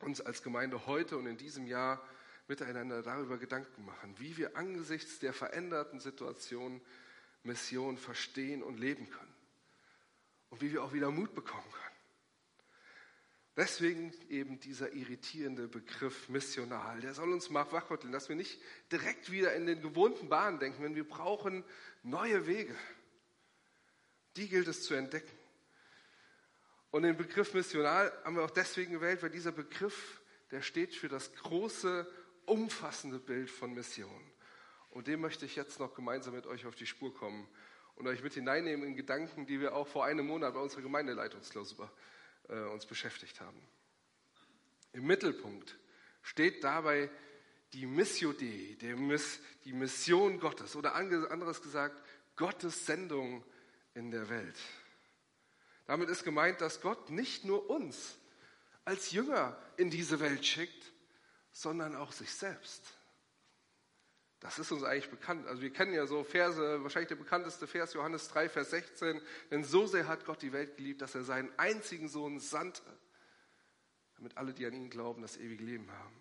uns 0.00 0.20
als 0.20 0.42
Gemeinde 0.42 0.86
heute 0.86 1.16
und 1.16 1.26
in 1.26 1.36
diesem 1.36 1.66
Jahr 1.66 2.02
miteinander 2.48 3.02
darüber 3.02 3.38
Gedanken 3.38 3.84
machen, 3.84 4.14
wie 4.18 4.36
wir 4.36 4.56
angesichts 4.56 5.18
der 5.18 5.32
veränderten 5.32 6.00
Situation 6.00 6.80
Mission 7.42 7.96
verstehen 7.96 8.62
und 8.62 8.78
leben 8.78 9.08
können 9.10 9.34
und 10.50 10.60
wie 10.60 10.72
wir 10.72 10.82
auch 10.82 10.92
wieder 10.92 11.10
Mut 11.10 11.34
bekommen 11.34 11.70
können. 11.70 11.96
Deswegen 13.56 14.12
eben 14.28 14.60
dieser 14.60 14.92
irritierende 14.92 15.66
Begriff 15.66 16.28
missional. 16.28 17.00
Der 17.00 17.14
soll 17.14 17.32
uns 17.32 17.48
mal 17.48 17.70
wachrütteln, 17.72 18.12
dass 18.12 18.28
wir 18.28 18.36
nicht 18.36 18.60
direkt 18.92 19.30
wieder 19.30 19.54
in 19.54 19.64
den 19.64 19.80
gewohnten 19.80 20.28
Bahnen 20.28 20.58
denken, 20.58 20.82
wenn 20.82 20.94
wir 20.94 21.08
brauchen 21.08 21.64
neue 22.02 22.46
Wege. 22.46 22.74
Die 24.36 24.48
gilt 24.48 24.68
es 24.68 24.82
zu 24.82 24.92
entdecken. 24.92 25.35
Und 26.90 27.02
den 27.02 27.16
Begriff 27.16 27.52
missional 27.54 28.12
haben 28.24 28.36
wir 28.36 28.44
auch 28.44 28.50
deswegen 28.50 28.92
gewählt, 28.92 29.22
weil 29.22 29.30
dieser 29.30 29.52
Begriff, 29.52 30.20
der 30.50 30.62
steht 30.62 30.94
für 30.94 31.08
das 31.08 31.34
große, 31.34 32.10
umfassende 32.46 33.18
Bild 33.18 33.50
von 33.50 33.74
Mission. 33.74 34.30
Und 34.90 35.08
dem 35.08 35.20
möchte 35.20 35.44
ich 35.44 35.56
jetzt 35.56 35.78
noch 35.78 35.94
gemeinsam 35.94 36.34
mit 36.34 36.46
euch 36.46 36.64
auf 36.64 36.74
die 36.74 36.86
Spur 36.86 37.12
kommen 37.14 37.46
und 37.96 38.06
euch 38.06 38.22
mit 38.22 38.34
hineinnehmen 38.34 38.86
in 38.86 38.96
Gedanken, 38.96 39.46
die 39.46 39.60
wir 39.60 39.74
auch 39.74 39.86
vor 39.86 40.04
einem 40.04 40.26
Monat 40.26 40.54
bei 40.54 40.60
unserer 40.60 40.82
Gemeindeleitungsklausur 40.82 41.90
äh, 42.48 42.60
uns 42.60 42.86
beschäftigt 42.86 43.40
haben. 43.40 43.60
Im 44.92 45.06
Mittelpunkt 45.06 45.76
steht 46.22 46.64
dabei 46.64 47.10
die 47.72 47.86
Missio 47.86 48.32
Dei, 48.32 48.76
die 49.64 49.72
Mission 49.72 50.40
Gottes 50.40 50.76
oder 50.76 50.94
anderes 50.94 51.60
gesagt, 51.60 52.00
Gottes 52.36 52.86
Sendung 52.86 53.44
in 53.94 54.10
der 54.10 54.28
Welt. 54.28 54.56
Damit 55.86 56.08
ist 56.08 56.24
gemeint, 56.24 56.60
dass 56.60 56.80
Gott 56.80 57.10
nicht 57.10 57.44
nur 57.44 57.70
uns 57.70 58.16
als 58.84 59.12
Jünger 59.12 59.56
in 59.76 59.90
diese 59.90 60.20
Welt 60.20 60.44
schickt, 60.44 60.92
sondern 61.52 61.96
auch 61.96 62.12
sich 62.12 62.32
selbst. 62.32 62.82
Das 64.40 64.58
ist 64.58 64.70
uns 64.70 64.82
eigentlich 64.82 65.10
bekannt. 65.10 65.46
Also 65.46 65.62
wir 65.62 65.72
kennen 65.72 65.94
ja 65.94 66.06
so 66.06 66.22
Verse, 66.22 66.82
wahrscheinlich 66.82 67.08
der 67.08 67.16
bekannteste 67.16 67.66
Vers, 67.66 67.94
Johannes 67.94 68.28
3, 68.28 68.48
Vers 68.48 68.70
16. 68.70 69.20
Denn 69.50 69.64
so 69.64 69.86
sehr 69.86 70.06
hat 70.06 70.24
Gott 70.26 70.42
die 70.42 70.52
Welt 70.52 70.76
geliebt, 70.76 71.02
dass 71.02 71.14
er 71.14 71.24
seinen 71.24 71.50
einzigen 71.58 72.08
Sohn 72.08 72.38
sandte, 72.38 72.82
damit 74.16 74.36
alle, 74.36 74.52
die 74.52 74.66
an 74.66 74.74
ihn 74.74 74.90
glauben, 74.90 75.22
das 75.22 75.36
ewige 75.36 75.64
Leben 75.64 75.90
haben. 75.90 76.20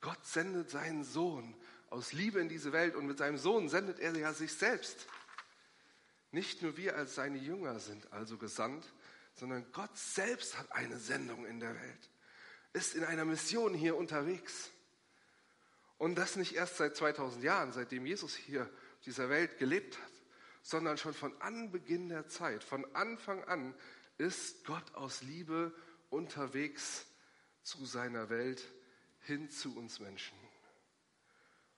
Gott 0.00 0.24
sendet 0.26 0.70
seinen 0.70 1.04
Sohn 1.04 1.56
aus 1.88 2.12
Liebe 2.12 2.40
in 2.40 2.48
diese 2.48 2.72
Welt 2.72 2.96
und 2.96 3.06
mit 3.06 3.18
seinem 3.18 3.38
Sohn 3.38 3.68
sendet 3.68 4.00
er 4.00 4.16
ja 4.16 4.32
sich 4.32 4.52
selbst. 4.52 5.06
Nicht 6.36 6.60
nur 6.60 6.76
wir 6.76 6.96
als 6.96 7.14
seine 7.14 7.38
Jünger 7.38 7.80
sind 7.80 8.12
also 8.12 8.36
gesandt, 8.36 8.84
sondern 9.36 9.72
Gott 9.72 9.96
selbst 9.96 10.58
hat 10.58 10.70
eine 10.70 10.98
Sendung 10.98 11.46
in 11.46 11.60
der 11.60 11.74
Welt, 11.74 12.10
ist 12.74 12.94
in 12.94 13.04
einer 13.04 13.24
Mission 13.24 13.72
hier 13.72 13.96
unterwegs. 13.96 14.70
Und 15.96 16.16
das 16.16 16.36
nicht 16.36 16.54
erst 16.54 16.76
seit 16.76 16.94
2000 16.94 17.42
Jahren, 17.42 17.72
seitdem 17.72 18.04
Jesus 18.04 18.34
hier 18.36 18.64
auf 18.64 19.00
dieser 19.06 19.30
Welt 19.30 19.56
gelebt 19.56 19.96
hat, 19.96 20.12
sondern 20.60 20.98
schon 20.98 21.14
von 21.14 21.34
Anbeginn 21.40 22.10
der 22.10 22.28
Zeit, 22.28 22.62
von 22.62 22.84
Anfang 22.94 23.42
an 23.44 23.74
ist 24.18 24.66
Gott 24.66 24.94
aus 24.94 25.22
Liebe 25.22 25.74
unterwegs 26.10 27.06
zu 27.62 27.86
seiner 27.86 28.28
Welt 28.28 28.62
hin 29.20 29.48
zu 29.48 29.74
uns 29.74 30.00
Menschen. 30.00 30.36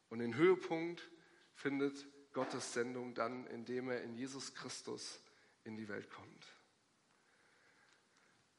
Und 0.08 0.18
den 0.18 0.34
Höhepunkt 0.34 1.08
findet 1.54 2.08
Gottes 2.32 2.72
Sendung 2.72 3.14
dann, 3.14 3.46
indem 3.48 3.90
er 3.90 4.02
in 4.02 4.14
Jesus 4.14 4.54
Christus 4.54 5.20
in 5.64 5.76
die 5.76 5.88
Welt 5.88 6.10
kommt. 6.10 6.46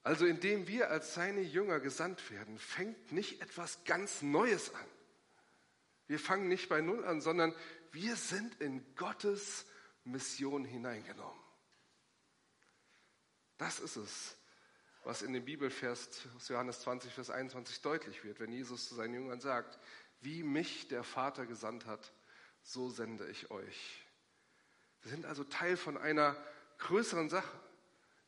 Also 0.04 0.26
indem 0.26 0.68
wir 0.68 0.90
als 0.90 1.14
seine 1.14 1.42
Jünger 1.42 1.80
gesandt 1.80 2.32
werden, 2.32 2.58
fängt 2.58 3.12
nicht 3.12 3.42
etwas 3.42 3.84
ganz 3.84 4.22
Neues 4.22 4.74
an. 4.74 4.86
Wir 6.08 6.20
fangen 6.20 6.48
nicht 6.48 6.70
bei 6.70 6.82
Null 6.82 7.06
an, 7.06 7.22
sondern 7.22 7.54
wir 7.92 8.16
sind 8.16 8.60
in 8.62 8.84
Gottes 8.96 9.66
Mission 10.04 10.66
hineingenommen. 10.66 11.40
Das 13.58 13.80
ist 13.80 13.98
es, 13.98 14.38
was 15.04 15.22
in 15.22 15.34
dem 15.34 15.46
Bibelvers 15.46 16.10
aus 16.36 16.48
Johannes 16.48 16.80
20, 16.82 17.14
Vers 17.14 17.30
21 17.30 17.82
deutlich 17.82 18.24
wird, 18.24 18.40
wenn 18.40 18.52
Jesus 18.52 18.88
zu 18.88 18.96
seinen 18.96 19.14
Jüngern 19.14 19.42
sagt, 19.42 19.80
wie 20.22 20.44
mich 20.44 20.88
der 20.88 21.04
Vater 21.04 21.46
gesandt 21.46 21.86
hat, 21.86 22.12
so 22.62 22.90
sende 22.90 23.28
ich 23.30 23.52
euch. 23.52 24.06
Wir 25.02 25.12
sind 25.12 25.26
also 25.26 25.44
Teil 25.44 25.78
von 25.78 25.98
einer 25.98 26.36
größeren 26.80 27.30
Sache, 27.30 27.60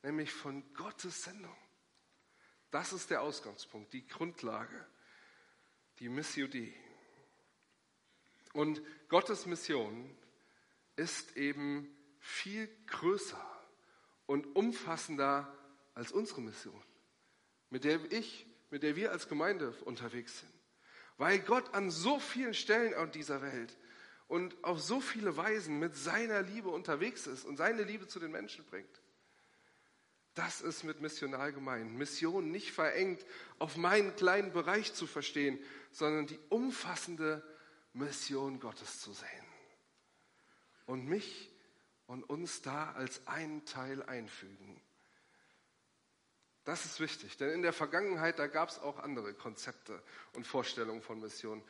nämlich 0.03 0.31
von 0.31 0.63
Gottes 0.73 1.23
Sendung. 1.23 1.55
Das 2.69 2.93
ist 2.93 3.09
der 3.09 3.21
Ausgangspunkt, 3.21 3.93
die 3.93 4.07
Grundlage, 4.07 4.88
die 6.00 6.09
Missio 6.09 6.47
Dei. 6.47 6.73
Und 8.53 8.81
Gottes 9.09 9.45
Mission 9.45 10.15
ist 10.95 11.35
eben 11.38 11.95
viel 12.19 12.67
größer 12.88 13.45
und 14.25 14.55
umfassender 14.55 15.53
als 15.93 16.11
unsere 16.11 16.41
Mission, 16.41 16.81
mit 17.69 17.83
der 17.83 18.11
ich, 18.11 18.45
mit 18.69 18.83
der 18.83 18.95
wir 18.95 19.11
als 19.11 19.27
Gemeinde 19.27 19.71
unterwegs 19.83 20.39
sind. 20.39 20.53
Weil 21.17 21.39
Gott 21.39 21.73
an 21.73 21.91
so 21.91 22.19
vielen 22.19 22.53
Stellen 22.53 22.93
auf 22.93 23.11
dieser 23.11 23.41
Welt 23.41 23.77
und 24.31 24.63
auf 24.63 24.79
so 24.79 25.01
viele 25.01 25.35
Weisen 25.35 25.77
mit 25.77 25.97
seiner 25.97 26.41
Liebe 26.41 26.69
unterwegs 26.69 27.27
ist 27.27 27.43
und 27.43 27.57
seine 27.57 27.83
Liebe 27.83 28.07
zu 28.07 28.17
den 28.17 28.31
Menschen 28.31 28.63
bringt. 28.63 29.01
Das 30.35 30.61
ist 30.61 30.85
mit 30.85 31.01
missional 31.01 31.51
gemeint. 31.51 31.97
Mission 31.97 32.50
nicht 32.50 32.71
verengt 32.71 33.25
auf 33.59 33.75
meinen 33.75 34.15
kleinen 34.15 34.53
Bereich 34.53 34.93
zu 34.93 35.05
verstehen, 35.05 35.59
sondern 35.91 36.27
die 36.27 36.39
umfassende 36.47 37.43
Mission 37.91 38.61
Gottes 38.61 39.01
zu 39.01 39.11
sehen 39.11 39.45
und 40.85 41.09
mich 41.09 41.51
und 42.07 42.23
uns 42.23 42.61
da 42.61 42.93
als 42.93 43.27
einen 43.27 43.65
Teil 43.65 44.01
einfügen. 44.01 44.81
Das 46.63 46.85
ist 46.85 47.01
wichtig, 47.01 47.35
denn 47.35 47.50
in 47.50 47.63
der 47.63 47.73
Vergangenheit, 47.73 48.39
da 48.39 48.47
gab 48.47 48.69
es 48.69 48.79
auch 48.79 49.00
andere 49.00 49.33
Konzepte 49.33 50.01
und 50.31 50.47
Vorstellungen 50.47 51.01
von 51.01 51.19
Mission. 51.19 51.61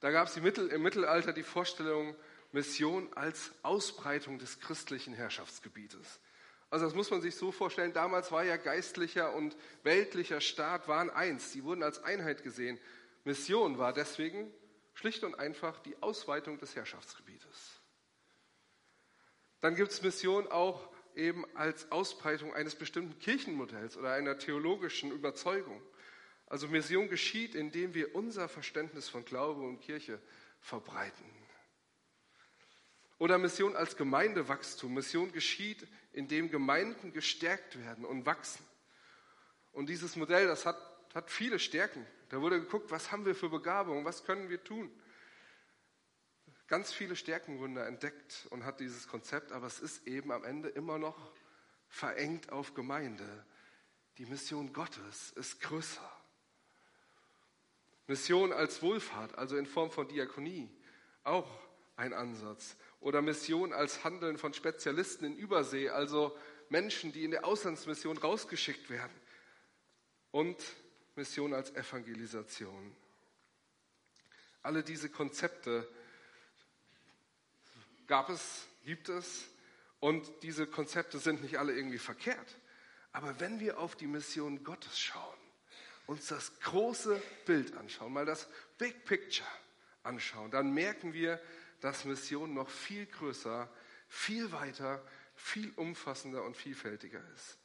Da 0.00 0.10
gab 0.10 0.28
es 0.28 0.36
im 0.36 0.82
Mittelalter 0.82 1.32
die 1.32 1.42
Vorstellung 1.42 2.16
Mission 2.52 3.08
als 3.14 3.52
Ausbreitung 3.62 4.38
des 4.38 4.58
christlichen 4.58 5.14
Herrschaftsgebietes. 5.14 6.20
Also 6.70 6.84
das 6.84 6.94
muss 6.94 7.10
man 7.10 7.20
sich 7.20 7.34
so 7.36 7.52
vorstellen, 7.52 7.92
damals 7.92 8.32
war 8.32 8.44
ja 8.44 8.56
geistlicher 8.56 9.34
und 9.34 9.56
weltlicher 9.82 10.40
Staat 10.40 10.88
waren 10.88 11.10
eins, 11.10 11.52
die 11.52 11.64
wurden 11.64 11.82
als 11.82 12.02
Einheit 12.02 12.42
gesehen. 12.42 12.78
Mission 13.24 13.78
war 13.78 13.92
deswegen 13.92 14.52
Schlicht 14.94 15.24
und 15.24 15.38
einfach 15.38 15.80
die 15.80 16.00
Ausweitung 16.02 16.58
des 16.58 16.76
Herrschaftsgebietes. 16.76 17.80
Dann 19.60 19.74
gibt 19.74 19.90
es 19.90 20.02
Mission 20.02 20.48
auch 20.48 20.88
eben 21.14 21.44
als 21.56 21.90
Ausbreitung 21.90 22.54
eines 22.54 22.76
bestimmten 22.76 23.18
Kirchenmodells 23.18 23.96
oder 23.96 24.12
einer 24.12 24.38
theologischen 24.38 25.10
Überzeugung. 25.10 25.82
Also 26.50 26.66
Mission 26.66 27.08
geschieht, 27.08 27.54
indem 27.54 27.94
wir 27.94 28.14
unser 28.16 28.48
Verständnis 28.48 29.08
von 29.08 29.24
Glaube 29.24 29.62
und 29.62 29.80
Kirche 29.80 30.20
verbreiten. 30.60 31.24
Oder 33.18 33.38
Mission 33.38 33.76
als 33.76 33.96
Gemeindewachstum. 33.96 34.92
Mission 34.92 35.30
geschieht, 35.30 35.86
indem 36.12 36.50
Gemeinden 36.50 37.12
gestärkt 37.12 37.78
werden 37.78 38.04
und 38.04 38.26
wachsen. 38.26 38.66
Und 39.70 39.88
dieses 39.88 40.16
Modell, 40.16 40.48
das 40.48 40.66
hat, 40.66 40.76
hat 41.14 41.30
viele 41.30 41.60
Stärken. 41.60 42.04
Da 42.30 42.40
wurde 42.40 42.60
geguckt, 42.60 42.90
was 42.90 43.12
haben 43.12 43.24
wir 43.26 43.36
für 43.36 43.48
Begabungen, 43.48 44.04
was 44.04 44.24
können 44.24 44.50
wir 44.50 44.64
tun. 44.64 44.90
Ganz 46.66 46.92
viele 46.92 47.14
Stärkengründe 47.14 47.84
entdeckt 47.84 48.48
und 48.50 48.64
hat 48.64 48.80
dieses 48.80 49.06
Konzept, 49.06 49.52
aber 49.52 49.68
es 49.68 49.78
ist 49.78 50.04
eben 50.08 50.32
am 50.32 50.42
Ende 50.42 50.68
immer 50.68 50.98
noch 50.98 51.32
verengt 51.86 52.50
auf 52.50 52.74
Gemeinde. 52.74 53.46
Die 54.18 54.26
Mission 54.26 54.72
Gottes 54.72 55.30
ist 55.32 55.60
größer. 55.60 56.19
Mission 58.10 58.52
als 58.52 58.82
Wohlfahrt, 58.82 59.38
also 59.38 59.56
in 59.56 59.66
Form 59.66 59.92
von 59.92 60.08
Diakonie, 60.08 60.68
auch 61.22 61.48
ein 61.94 62.12
Ansatz. 62.12 62.74
Oder 62.98 63.22
Mission 63.22 63.72
als 63.72 64.02
Handeln 64.02 64.36
von 64.36 64.52
Spezialisten 64.52 65.24
in 65.24 65.36
Übersee, 65.36 65.90
also 65.90 66.36
Menschen, 66.70 67.12
die 67.12 67.22
in 67.22 67.30
der 67.30 67.44
Auslandsmission 67.44 68.18
rausgeschickt 68.18 68.90
werden. 68.90 69.14
Und 70.32 70.56
Mission 71.14 71.54
als 71.54 71.70
Evangelisation. 71.76 72.96
Alle 74.64 74.82
diese 74.82 75.08
Konzepte 75.08 75.88
gab 78.08 78.28
es, 78.28 78.66
gibt 78.84 79.08
es 79.08 79.44
und 80.00 80.28
diese 80.42 80.66
Konzepte 80.66 81.20
sind 81.20 81.44
nicht 81.44 81.60
alle 81.60 81.74
irgendwie 81.74 81.98
verkehrt. 81.98 82.58
Aber 83.12 83.38
wenn 83.38 83.60
wir 83.60 83.78
auf 83.78 83.94
die 83.94 84.08
Mission 84.08 84.64
Gottes 84.64 84.98
schauen, 84.98 85.39
uns 86.10 86.26
das 86.26 86.58
große 86.58 87.22
Bild 87.46 87.76
anschauen, 87.76 88.12
mal 88.12 88.26
das 88.26 88.48
Big 88.78 89.04
Picture 89.04 89.48
anschauen, 90.02 90.50
dann 90.50 90.74
merken 90.74 91.12
wir, 91.12 91.40
dass 91.80 92.04
Mission 92.04 92.52
noch 92.52 92.68
viel 92.68 93.06
größer, 93.06 93.72
viel 94.08 94.50
weiter, 94.50 95.00
viel 95.36 95.72
umfassender 95.76 96.42
und 96.42 96.56
vielfältiger 96.56 97.22
ist. 97.34 97.58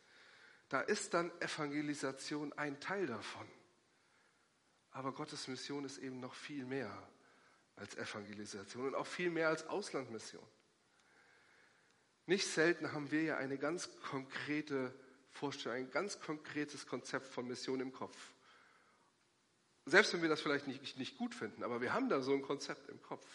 Da 0.69 0.81
ist 0.81 1.15
dann 1.15 1.31
Evangelisation 1.41 2.53
ein 2.53 2.79
Teil 2.79 3.07
davon. 3.07 3.47
Aber 4.91 5.11
Gottes 5.11 5.47
Mission 5.47 5.83
ist 5.83 5.97
eben 5.97 6.19
noch 6.19 6.35
viel 6.35 6.65
mehr 6.65 7.09
als 7.75 7.97
Evangelisation 7.97 8.87
und 8.87 8.95
auch 8.95 9.07
viel 9.07 9.31
mehr 9.31 9.49
als 9.49 9.67
Auslandmission. 9.67 10.47
Nicht 12.27 12.47
selten 12.47 12.93
haben 12.93 13.09
wir 13.09 13.23
ja 13.23 13.37
eine 13.37 13.57
ganz 13.57 13.89
konkrete 14.01 14.93
Vorstellung, 15.31 15.79
ein 15.79 15.91
ganz 15.91 16.19
konkretes 16.19 16.85
Konzept 16.85 17.25
von 17.25 17.47
Mission 17.47 17.81
im 17.81 17.91
Kopf. 17.91 18.34
Selbst 19.85 20.13
wenn 20.13 20.21
wir 20.21 20.29
das 20.29 20.41
vielleicht 20.41 20.67
nicht, 20.67 20.97
nicht 20.97 21.17
gut 21.17 21.35
finden, 21.35 21.63
aber 21.63 21.79
wir 21.81 21.93
haben 21.93 22.09
da 22.09 22.21
so 22.21 22.33
ein 22.33 22.41
Konzept 22.41 22.89
im 22.89 23.01
Kopf. 23.01 23.27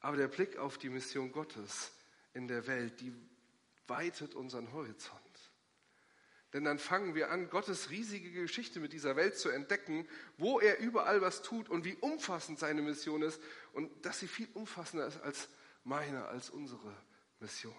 Aber 0.00 0.16
der 0.16 0.28
Blick 0.28 0.56
auf 0.56 0.78
die 0.78 0.88
Mission 0.88 1.32
Gottes 1.32 1.92
in 2.32 2.48
der 2.48 2.66
Welt, 2.66 3.00
die 3.00 3.12
weitet 3.86 4.34
unseren 4.34 4.72
Horizont. 4.72 5.20
Denn 6.52 6.64
dann 6.64 6.78
fangen 6.78 7.14
wir 7.14 7.30
an, 7.30 7.50
Gottes 7.50 7.90
riesige 7.90 8.30
Geschichte 8.30 8.80
mit 8.80 8.92
dieser 8.92 9.16
Welt 9.16 9.36
zu 9.36 9.50
entdecken, 9.50 10.08
wo 10.38 10.58
er 10.58 10.78
überall 10.78 11.20
was 11.20 11.42
tut 11.42 11.68
und 11.68 11.84
wie 11.84 11.96
umfassend 11.96 12.58
seine 12.58 12.80
Mission 12.82 13.20
ist 13.22 13.40
und 13.72 13.90
dass 14.06 14.20
sie 14.20 14.28
viel 14.28 14.48
umfassender 14.54 15.06
ist 15.06 15.20
als 15.20 15.48
meine, 15.84 16.26
als 16.26 16.48
unsere 16.48 16.96
Mission. 17.40 17.74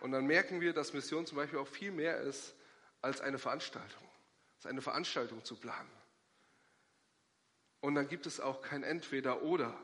Und 0.00 0.12
dann 0.12 0.26
merken 0.26 0.60
wir, 0.60 0.74
dass 0.74 0.92
Mission 0.92 1.26
zum 1.26 1.36
Beispiel 1.36 1.58
auch 1.58 1.68
viel 1.68 1.90
mehr 1.90 2.20
ist 2.20 2.54
als 3.00 3.20
eine 3.20 3.38
Veranstaltung, 3.38 4.06
als 4.56 4.66
eine 4.66 4.82
Veranstaltung 4.82 5.42
zu 5.44 5.56
planen. 5.56 5.95
Und 7.80 7.94
dann 7.94 8.08
gibt 8.08 8.26
es 8.26 8.40
auch 8.40 8.62
kein 8.62 8.82
Entweder-Oder. 8.82 9.78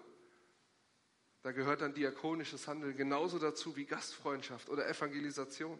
Da 1.42 1.52
gehört 1.52 1.80
dann 1.80 1.94
diakonisches 1.94 2.68
Handeln 2.68 2.96
genauso 2.96 3.38
dazu 3.38 3.76
wie 3.76 3.84
Gastfreundschaft 3.84 4.68
oder 4.68 4.88
Evangelisation. 4.88 5.78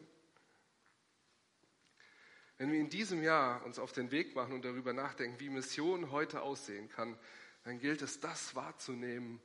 Wenn 2.58 2.70
wir 2.70 2.80
in 2.80 2.90
diesem 2.90 3.22
Jahr 3.22 3.64
uns 3.64 3.78
auf 3.78 3.92
den 3.92 4.10
Weg 4.10 4.34
machen 4.34 4.54
und 4.54 4.64
darüber 4.64 4.92
nachdenken, 4.92 5.40
wie 5.40 5.48
Mission 5.48 6.10
heute 6.10 6.42
aussehen 6.42 6.88
kann, 6.88 7.18
dann 7.64 7.78
gilt 7.78 8.02
es, 8.02 8.20
das 8.20 8.54
wahrzunehmen 8.54 9.40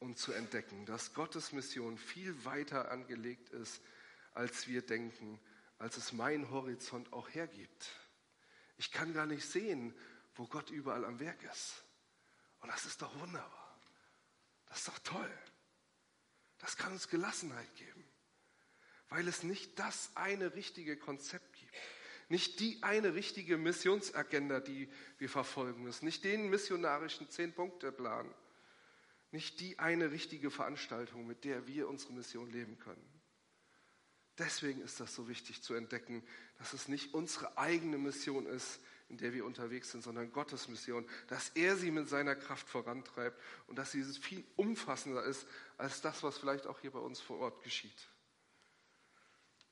und 0.00 0.18
zu 0.18 0.32
entdecken, 0.32 0.86
dass 0.86 1.14
Gottes 1.14 1.52
Mission 1.52 1.98
viel 1.98 2.44
weiter 2.44 2.90
angelegt 2.90 3.50
ist, 3.50 3.82
als 4.32 4.68
wir 4.68 4.82
denken, 4.82 5.40
als 5.78 5.96
es 5.96 6.12
mein 6.12 6.50
Horizont 6.50 7.12
auch 7.12 7.28
hergibt. 7.30 7.90
Ich 8.76 8.90
kann 8.90 9.12
gar 9.12 9.26
nicht 9.26 9.44
sehen, 9.44 9.94
wo 10.34 10.46
Gott 10.46 10.70
überall 10.70 11.04
am 11.04 11.20
Werk 11.20 11.42
ist. 11.42 11.84
Und 12.60 12.68
das 12.68 12.86
ist 12.86 13.02
doch 13.02 13.18
wunderbar. 13.20 13.80
Das 14.66 14.78
ist 14.78 14.88
doch 14.88 14.98
toll. 15.00 15.38
Das 16.58 16.76
kann 16.76 16.92
uns 16.92 17.08
Gelassenheit 17.08 17.74
geben, 17.76 18.04
weil 19.08 19.26
es 19.28 19.42
nicht 19.42 19.78
das 19.78 20.10
eine 20.14 20.54
richtige 20.54 20.96
Konzept 20.96 21.56
gibt. 21.56 21.74
Nicht 22.28 22.60
die 22.60 22.82
eine 22.82 23.14
richtige 23.14 23.56
Missionsagenda, 23.56 24.60
die 24.60 24.90
wir 25.16 25.30
verfolgen 25.30 25.82
müssen. 25.82 26.04
Nicht 26.04 26.24
den 26.24 26.50
missionarischen 26.50 27.30
Zehn-Punkte-Plan. 27.30 28.34
Nicht 29.30 29.60
die 29.60 29.78
eine 29.78 30.10
richtige 30.10 30.50
Veranstaltung, 30.50 31.26
mit 31.26 31.44
der 31.44 31.66
wir 31.66 31.88
unsere 31.88 32.12
Mission 32.12 32.50
leben 32.50 32.78
können. 32.78 33.18
Deswegen 34.36 34.80
ist 34.82 35.00
das 35.00 35.14
so 35.14 35.28
wichtig 35.28 35.62
zu 35.62 35.74
entdecken, 35.74 36.22
dass 36.58 36.72
es 36.72 36.88
nicht 36.88 37.14
unsere 37.14 37.56
eigene 37.58 37.98
Mission 37.98 38.46
ist, 38.46 38.80
in 39.08 39.16
der 39.16 39.32
wir 39.32 39.44
unterwegs 39.44 39.90
sind, 39.90 40.02
sondern 40.02 40.32
Gottes 40.32 40.68
Mission, 40.68 41.08
dass 41.28 41.50
er 41.50 41.76
sie 41.76 41.90
mit 41.90 42.08
seiner 42.08 42.36
Kraft 42.36 42.68
vorantreibt 42.68 43.40
und 43.66 43.76
dass 43.76 43.92
sie 43.92 44.02
viel 44.04 44.44
umfassender 44.56 45.24
ist 45.24 45.46
als 45.78 46.00
das, 46.02 46.22
was 46.22 46.38
vielleicht 46.38 46.66
auch 46.66 46.80
hier 46.80 46.90
bei 46.90 46.98
uns 46.98 47.20
vor 47.20 47.38
Ort 47.38 47.62
geschieht. 47.62 48.08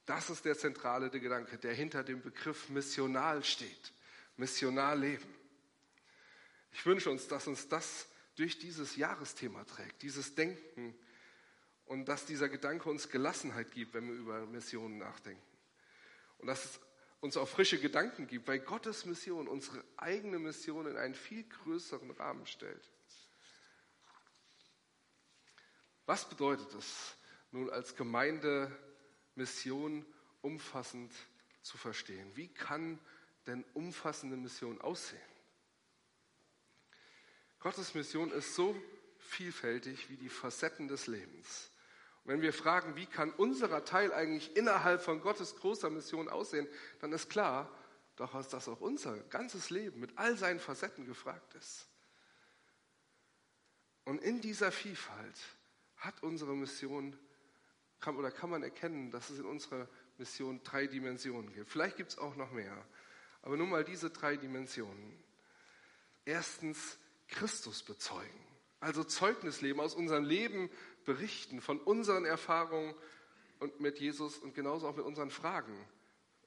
Das 0.07 0.31
ist 0.31 0.45
der 0.45 0.57
zentrale 0.57 1.11
Gedanke, 1.11 1.59
der 1.59 1.75
hinter 1.75 2.05
dem 2.05 2.23
Begriff 2.23 2.69
missional 2.69 3.45
steht. 3.45 3.93
Missional 4.37 5.01
leben. 5.01 5.35
Ich 6.73 6.87
wünsche 6.87 7.11
uns, 7.11 7.27
dass 7.27 7.47
uns 7.47 7.69
das 7.69 8.07
durch 8.37 8.59
dieses 8.59 8.97
Jahresthema 8.97 9.65
trägt, 9.65 10.03
dieses 10.03 10.35
Denken 10.35 10.95
und 11.87 12.07
dass 12.07 12.27
dieser 12.27 12.49
Gedanke 12.49 12.89
uns 12.89 13.09
Gelassenheit 13.09 13.73
gibt, 13.73 13.95
wenn 13.95 14.07
wir 14.07 14.15
über 14.15 14.47
Missionen 14.47 14.99
nachdenken. 14.99 15.43
Und 16.39 16.47
dass 16.47 16.65
es 16.65 16.81
uns 17.21 17.37
auch 17.37 17.49
frische 17.49 17.81
Gedanken 17.81 18.27
gibt, 18.27 18.47
weil 18.47 18.61
Gottes 18.61 19.05
Mission 19.07 19.49
unsere 19.49 19.83
eigene 19.97 20.39
Mission 20.39 20.87
in 20.87 20.97
einen 20.97 21.15
viel 21.15 21.45
größeren 21.45 22.11
Rahmen 22.13 22.47
stellt. 22.47 22.91
Was 26.05 26.29
bedeutet 26.29 26.73
es 26.75 27.17
nun 27.51 27.71
als 27.71 27.97
Gemeinde 27.97 28.71
Mission 29.35 30.07
umfassend 30.41 31.13
zu 31.63 31.77
verstehen? 31.79 32.31
Wie 32.37 32.49
kann 32.49 32.99
denn 33.47 33.65
umfassende 33.75 34.37
Mission 34.37 34.81
aussehen? 34.81 35.21
Gottes 37.59 37.95
Mission 37.95 38.31
ist 38.31 38.55
so 38.55 38.81
vielfältig 39.19 40.09
wie 40.09 40.17
die 40.17 40.29
Facetten 40.29 40.87
des 40.87 41.09
Lebens. 41.09 41.71
Wenn 42.27 42.43
wir 42.43 42.53
fragen, 42.53 42.97
wie 42.97 43.07
kann 43.07 43.31
unser 43.31 43.85
Teil 43.85 44.13
eigentlich 44.13 44.57
innerhalb 44.57 45.01
von 45.01 45.21
Gottes 45.21 45.55
großer 45.57 45.91
Mission 45.91 46.29
aussehen, 46.29 46.67
dann 47.01 47.13
ist 47.13 47.31
klar, 47.31 47.71
doch 48.17 48.33
dass 48.49 48.69
auch 48.69 48.81
unser 48.81 49.17
ganzes 49.25 49.71
Leben 49.71 50.01
mit 50.01 50.19
all 50.19 50.37
seinen 50.37 50.59
Facetten 50.59 51.07
gefragt 51.07 51.55
ist. 51.55 51.87
Und 54.05 54.21
in 54.23 54.41
dieser 54.41 54.73
Vielfalt 54.73 55.39
hat 55.97 56.23
unsere 56.23 56.57
Mission, 56.57 57.17
kann, 58.01 58.17
oder 58.17 58.31
kann 58.33 58.51
man 58.51 58.63
erkennen, 58.63 59.11
dass 59.11 59.31
es 59.31 59.39
in 59.39 59.45
unserer 59.45 59.89
Mission 60.19 60.61
drei 60.65 60.87
Dimensionen 60.87 61.53
gibt. 61.53 61.71
Vielleicht 61.71 61.97
gibt 61.97 62.11
es 62.11 62.19
auch 62.19 62.35
noch 62.35 62.51
mehr, 62.51 62.87
aber 63.43 63.57
nur 63.57 63.67
mal 63.67 63.85
diese 63.85 64.11
drei 64.11 64.37
Dimensionen. 64.37 65.17
Erstens 66.25 66.99
Christus 67.29 67.83
bezeugen, 67.83 68.47
also 68.81 69.05
Zeugnisleben 69.05 69.81
aus 69.81 69.95
unserem 69.95 70.25
Leben 70.25 70.71
berichten 71.07 71.63
von 71.63 71.79
unseren 71.81 72.25
Erfahrungen 72.25 72.95
und 73.61 73.81
mit 73.81 73.99
Jesus 73.99 74.39
und 74.39 74.55
genauso 74.55 74.87
auch 74.89 74.97
mit 74.97 75.07
unseren 75.07 75.31
Fragen 75.31 75.75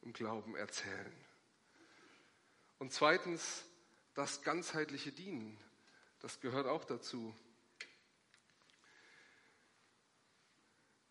im 0.04 0.13
Glauben 0.13 0.56
erzählen. 0.56 1.13
Und 2.78 2.93
zweitens 2.93 3.65
das 4.13 4.41
ganzheitliche 4.41 5.12
Dienen. 5.12 5.58
Das 6.19 6.41
gehört 6.41 6.67
auch 6.67 6.84
dazu. 6.84 7.34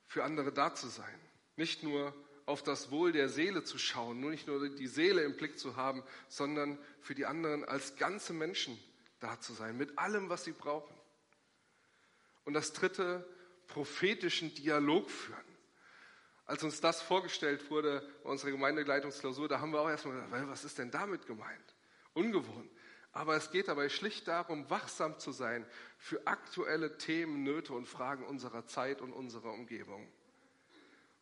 Für 0.06 0.24
andere 0.24 0.52
da 0.52 0.74
zu 0.74 0.88
sein. 0.88 1.18
Nicht 1.56 1.82
nur 1.82 2.14
auf 2.46 2.62
das 2.62 2.90
Wohl 2.90 3.12
der 3.12 3.28
Seele 3.28 3.64
zu 3.64 3.78
schauen, 3.78 4.20
nur 4.20 4.30
nicht 4.30 4.46
nur 4.46 4.68
die 4.68 4.86
Seele 4.86 5.22
im 5.22 5.36
Blick 5.36 5.58
zu 5.58 5.76
haben, 5.76 6.02
sondern 6.28 6.78
für 7.00 7.14
die 7.14 7.26
anderen 7.26 7.64
als 7.64 7.96
ganze 7.96 8.32
Menschen 8.32 8.78
da 9.20 9.40
zu 9.40 9.52
sein, 9.52 9.76
mit 9.76 9.98
allem, 9.98 10.28
was 10.28 10.44
sie 10.44 10.52
brauchen. 10.52 10.94
Und 12.44 12.54
das 12.54 12.72
dritte, 12.72 13.28
prophetischen 13.68 14.54
Dialog 14.54 15.10
führen. 15.10 15.44
Als 16.46 16.62
uns 16.62 16.80
das 16.80 17.02
vorgestellt 17.02 17.70
wurde 17.70 18.08
bei 18.24 18.30
unserer 18.30 18.50
Gemeindeleitungsklausur, 18.50 19.48
da 19.48 19.60
haben 19.60 19.72
wir 19.72 19.80
auch 19.80 19.90
erstmal 19.90 20.22
gedacht, 20.22 20.48
was 20.48 20.64
ist 20.64 20.78
denn 20.78 20.90
damit 20.90 21.26
gemeint? 21.26 21.74
Ungewohnt. 22.14 22.70
Aber 23.12 23.36
es 23.36 23.50
geht 23.50 23.68
dabei 23.68 23.88
schlicht 23.88 24.28
darum, 24.28 24.68
wachsam 24.70 25.18
zu 25.18 25.32
sein 25.32 25.66
für 25.98 26.26
aktuelle 26.26 26.96
Themen, 26.98 27.42
Nöte 27.42 27.74
und 27.74 27.86
Fragen 27.86 28.24
unserer 28.24 28.66
Zeit 28.66 29.00
und 29.02 29.12
unserer 29.12 29.52
Umgebung. 29.52 30.10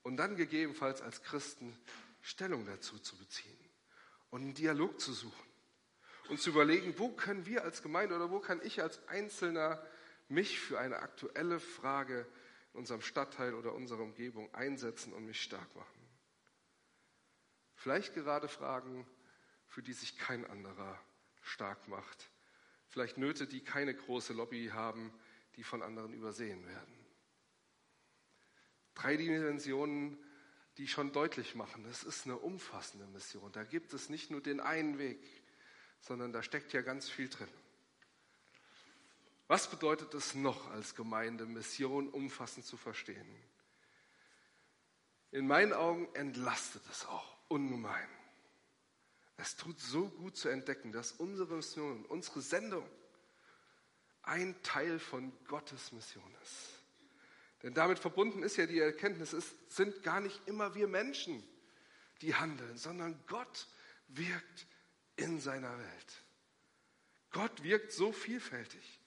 Und 0.02 0.16
dann 0.16 0.36
gegebenenfalls 0.36 1.02
als 1.02 1.22
Christen 1.22 1.76
Stellung 2.22 2.66
dazu 2.66 2.98
zu 2.98 3.16
beziehen 3.16 3.58
und 4.30 4.42
einen 4.42 4.54
Dialog 4.54 5.00
zu 5.00 5.12
suchen 5.12 5.46
und 6.28 6.40
zu 6.40 6.50
überlegen, 6.50 6.98
wo 6.98 7.10
können 7.10 7.46
wir 7.46 7.64
als 7.64 7.82
Gemeinde 7.82 8.14
oder 8.16 8.30
wo 8.30 8.40
kann 8.40 8.60
ich 8.62 8.82
als 8.82 9.06
Einzelner 9.08 9.84
mich 10.28 10.58
für 10.60 10.78
eine 10.78 10.98
aktuelle 10.98 11.60
Frage 11.60 12.26
in 12.72 12.80
unserem 12.80 13.00
Stadtteil 13.00 13.54
oder 13.54 13.74
unserer 13.74 14.02
Umgebung 14.02 14.52
einsetzen 14.54 15.12
und 15.12 15.24
mich 15.24 15.40
stark 15.40 15.74
machen. 15.76 16.08
Vielleicht 17.74 18.14
gerade 18.14 18.48
Fragen, 18.48 19.06
für 19.66 19.82
die 19.82 19.92
sich 19.92 20.16
kein 20.18 20.44
anderer 20.44 21.00
stark 21.42 21.88
macht. 21.88 22.30
Vielleicht 22.88 23.18
Nöte, 23.18 23.46
die 23.46 23.62
keine 23.62 23.94
große 23.94 24.32
Lobby 24.32 24.70
haben, 24.72 25.12
die 25.56 25.62
von 25.62 25.82
anderen 25.82 26.12
übersehen 26.12 26.66
werden. 26.66 27.06
Drei 28.94 29.16
Dimensionen, 29.16 30.18
die 30.78 30.88
schon 30.88 31.12
deutlich 31.12 31.54
machen, 31.54 31.84
es 31.86 32.02
ist 32.02 32.24
eine 32.24 32.36
umfassende 32.36 33.06
Mission. 33.06 33.52
Da 33.52 33.64
gibt 33.64 33.92
es 33.94 34.08
nicht 34.08 34.30
nur 34.30 34.42
den 34.42 34.60
einen 34.60 34.98
Weg, 34.98 35.20
sondern 36.00 36.32
da 36.32 36.42
steckt 36.42 36.72
ja 36.72 36.82
ganz 36.82 37.08
viel 37.08 37.28
drin. 37.28 37.48
Was 39.48 39.70
bedeutet 39.70 40.12
es 40.14 40.34
noch 40.34 40.70
als 40.70 40.94
Gemeinde, 40.94 41.46
Mission 41.46 42.08
umfassend 42.08 42.66
zu 42.66 42.76
verstehen? 42.76 43.26
In 45.30 45.46
meinen 45.46 45.72
Augen 45.72 46.12
entlastet 46.14 46.82
es 46.90 47.06
auch 47.06 47.36
ungemein. 47.48 48.08
Es 49.36 49.56
tut 49.56 49.78
so 49.78 50.08
gut 50.08 50.36
zu 50.36 50.48
entdecken, 50.48 50.92
dass 50.92 51.12
unsere 51.12 51.56
Mission, 51.56 52.04
unsere 52.06 52.40
Sendung 52.40 52.88
ein 54.22 54.60
Teil 54.62 54.98
von 54.98 55.32
Gottes 55.44 55.92
Mission 55.92 56.34
ist. 56.42 56.82
Denn 57.62 57.74
damit 57.74 57.98
verbunden 57.98 58.42
ist 58.42 58.56
ja 58.56 58.66
die 58.66 58.80
Erkenntnis, 58.80 59.32
es 59.32 59.54
sind 59.68 60.02
gar 60.02 60.20
nicht 60.20 60.40
immer 60.46 60.74
wir 60.74 60.88
Menschen, 60.88 61.42
die 62.20 62.34
handeln, 62.34 62.76
sondern 62.76 63.22
Gott 63.26 63.68
wirkt 64.08 64.66
in 65.16 65.40
seiner 65.40 65.78
Welt. 65.78 66.22
Gott 67.30 67.62
wirkt 67.62 67.92
so 67.92 68.12
vielfältig. 68.12 69.00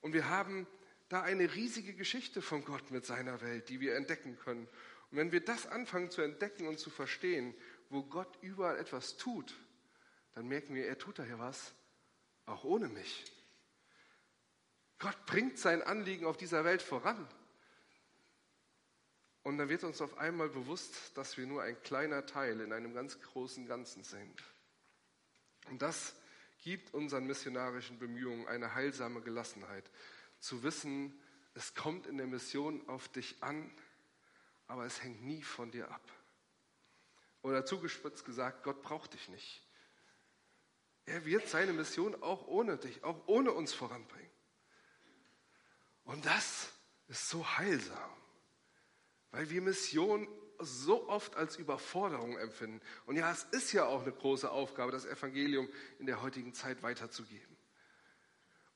Und 0.00 0.12
wir 0.12 0.28
haben 0.28 0.66
da 1.08 1.22
eine 1.22 1.54
riesige 1.54 1.94
Geschichte 1.94 2.40
von 2.40 2.64
Gott 2.64 2.90
mit 2.90 3.04
seiner 3.04 3.40
Welt, 3.40 3.68
die 3.68 3.80
wir 3.80 3.96
entdecken 3.96 4.38
können. 4.38 4.68
Und 5.10 5.18
wenn 5.18 5.32
wir 5.32 5.44
das 5.44 5.66
anfangen 5.66 6.10
zu 6.10 6.22
entdecken 6.22 6.68
und 6.68 6.78
zu 6.78 6.88
verstehen, 6.88 7.54
wo 7.88 8.04
Gott 8.04 8.38
überall 8.42 8.78
etwas 8.78 9.16
tut, 9.16 9.54
dann 10.34 10.46
merken 10.46 10.74
wir, 10.74 10.86
er 10.86 10.98
tut 10.98 11.18
da 11.18 11.24
ja 11.24 11.38
was, 11.38 11.74
auch 12.46 12.64
ohne 12.64 12.88
mich. 12.88 13.24
Gott 14.98 15.26
bringt 15.26 15.58
sein 15.58 15.82
Anliegen 15.82 16.26
auf 16.26 16.36
dieser 16.36 16.64
Welt 16.64 16.82
voran. 16.82 17.28
Und 19.42 19.58
dann 19.58 19.68
wird 19.68 19.82
uns 19.84 20.00
auf 20.02 20.18
einmal 20.18 20.50
bewusst, 20.50 21.16
dass 21.16 21.36
wir 21.38 21.46
nur 21.46 21.62
ein 21.62 21.80
kleiner 21.82 22.26
Teil 22.26 22.60
in 22.60 22.72
einem 22.72 22.94
ganz 22.94 23.20
großen 23.20 23.66
Ganzen 23.66 24.04
sind. 24.04 24.42
Und 25.70 25.80
das 25.82 26.14
gibt 26.60 26.94
unseren 26.94 27.26
missionarischen 27.26 27.98
Bemühungen 27.98 28.46
eine 28.46 28.74
heilsame 28.74 29.20
Gelassenheit, 29.22 29.90
zu 30.38 30.62
wissen, 30.62 31.18
es 31.54 31.74
kommt 31.74 32.06
in 32.06 32.16
der 32.16 32.26
Mission 32.26 32.88
auf 32.88 33.08
dich 33.08 33.42
an, 33.42 33.70
aber 34.66 34.84
es 34.86 35.02
hängt 35.02 35.22
nie 35.22 35.42
von 35.42 35.70
dir 35.70 35.90
ab. 35.90 36.02
Oder 37.42 37.64
zugespitzt 37.64 38.24
gesagt, 38.24 38.62
Gott 38.62 38.82
braucht 38.82 39.14
dich 39.14 39.28
nicht. 39.28 39.66
Er 41.06 41.24
wird 41.24 41.48
seine 41.48 41.72
Mission 41.72 42.22
auch 42.22 42.46
ohne 42.46 42.76
dich, 42.76 43.02
auch 43.02 43.26
ohne 43.26 43.52
uns 43.52 43.72
voranbringen. 43.72 44.30
Und 46.04 46.24
das 46.26 46.70
ist 47.08 47.28
so 47.28 47.46
heilsam, 47.56 48.10
weil 49.30 49.50
wir 49.50 49.62
Mission 49.62 50.28
so 50.60 51.08
oft 51.08 51.36
als 51.36 51.56
Überforderung 51.56 52.38
empfinden. 52.38 52.80
Und 53.06 53.16
ja, 53.16 53.30
es 53.30 53.44
ist 53.50 53.72
ja 53.72 53.86
auch 53.86 54.02
eine 54.02 54.12
große 54.12 54.50
Aufgabe, 54.50 54.92
das 54.92 55.06
Evangelium 55.06 55.68
in 55.98 56.06
der 56.06 56.22
heutigen 56.22 56.54
Zeit 56.54 56.82
weiterzugeben. 56.82 57.56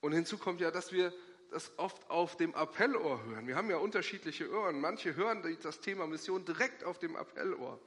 Und 0.01 0.13
hinzu 0.13 0.39
kommt 0.39 0.61
ja, 0.61 0.71
dass 0.71 0.93
wir 0.93 1.13
das 1.51 1.73
oft 1.79 2.11
auf 2.11 2.37
dem 2.37 2.55
Appellohr 2.55 3.23
hören. 3.25 3.47
Wir 3.47 3.57
haben 3.57 3.71
ja 3.71 3.77
unterschiedliche 3.77 4.51
Ohren. 4.51 4.81
Manche 4.81 5.15
hören 5.15 5.43
das 5.63 5.81
Thema 5.81 6.07
Mission 6.07 6.45
direkt 6.45 6.85
auf 6.85 6.99
dem 6.99 7.17
Appellohr. 7.17 7.81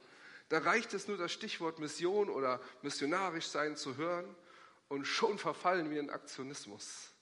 Da 0.48 0.58
reicht 0.58 0.94
es 0.94 1.06
nur, 1.06 1.18
das 1.18 1.32
Stichwort 1.32 1.78
Mission 1.78 2.30
oder 2.30 2.60
missionarisch 2.82 3.46
sein 3.46 3.76
zu 3.76 3.96
hören 3.96 4.34
und 4.88 5.04
schon 5.04 5.38
verfallen 5.38 5.90
wir 5.90 6.00
in 6.00 6.08
Aktionismus 6.08 7.12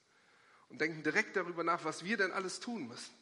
und 0.68 0.80
denken 0.80 1.02
direkt 1.02 1.36
darüber 1.36 1.64
nach, 1.64 1.84
was 1.84 2.04
wir 2.04 2.16
denn 2.16 2.32
alles 2.32 2.60
tun 2.60 2.86
müssen. 2.86 3.14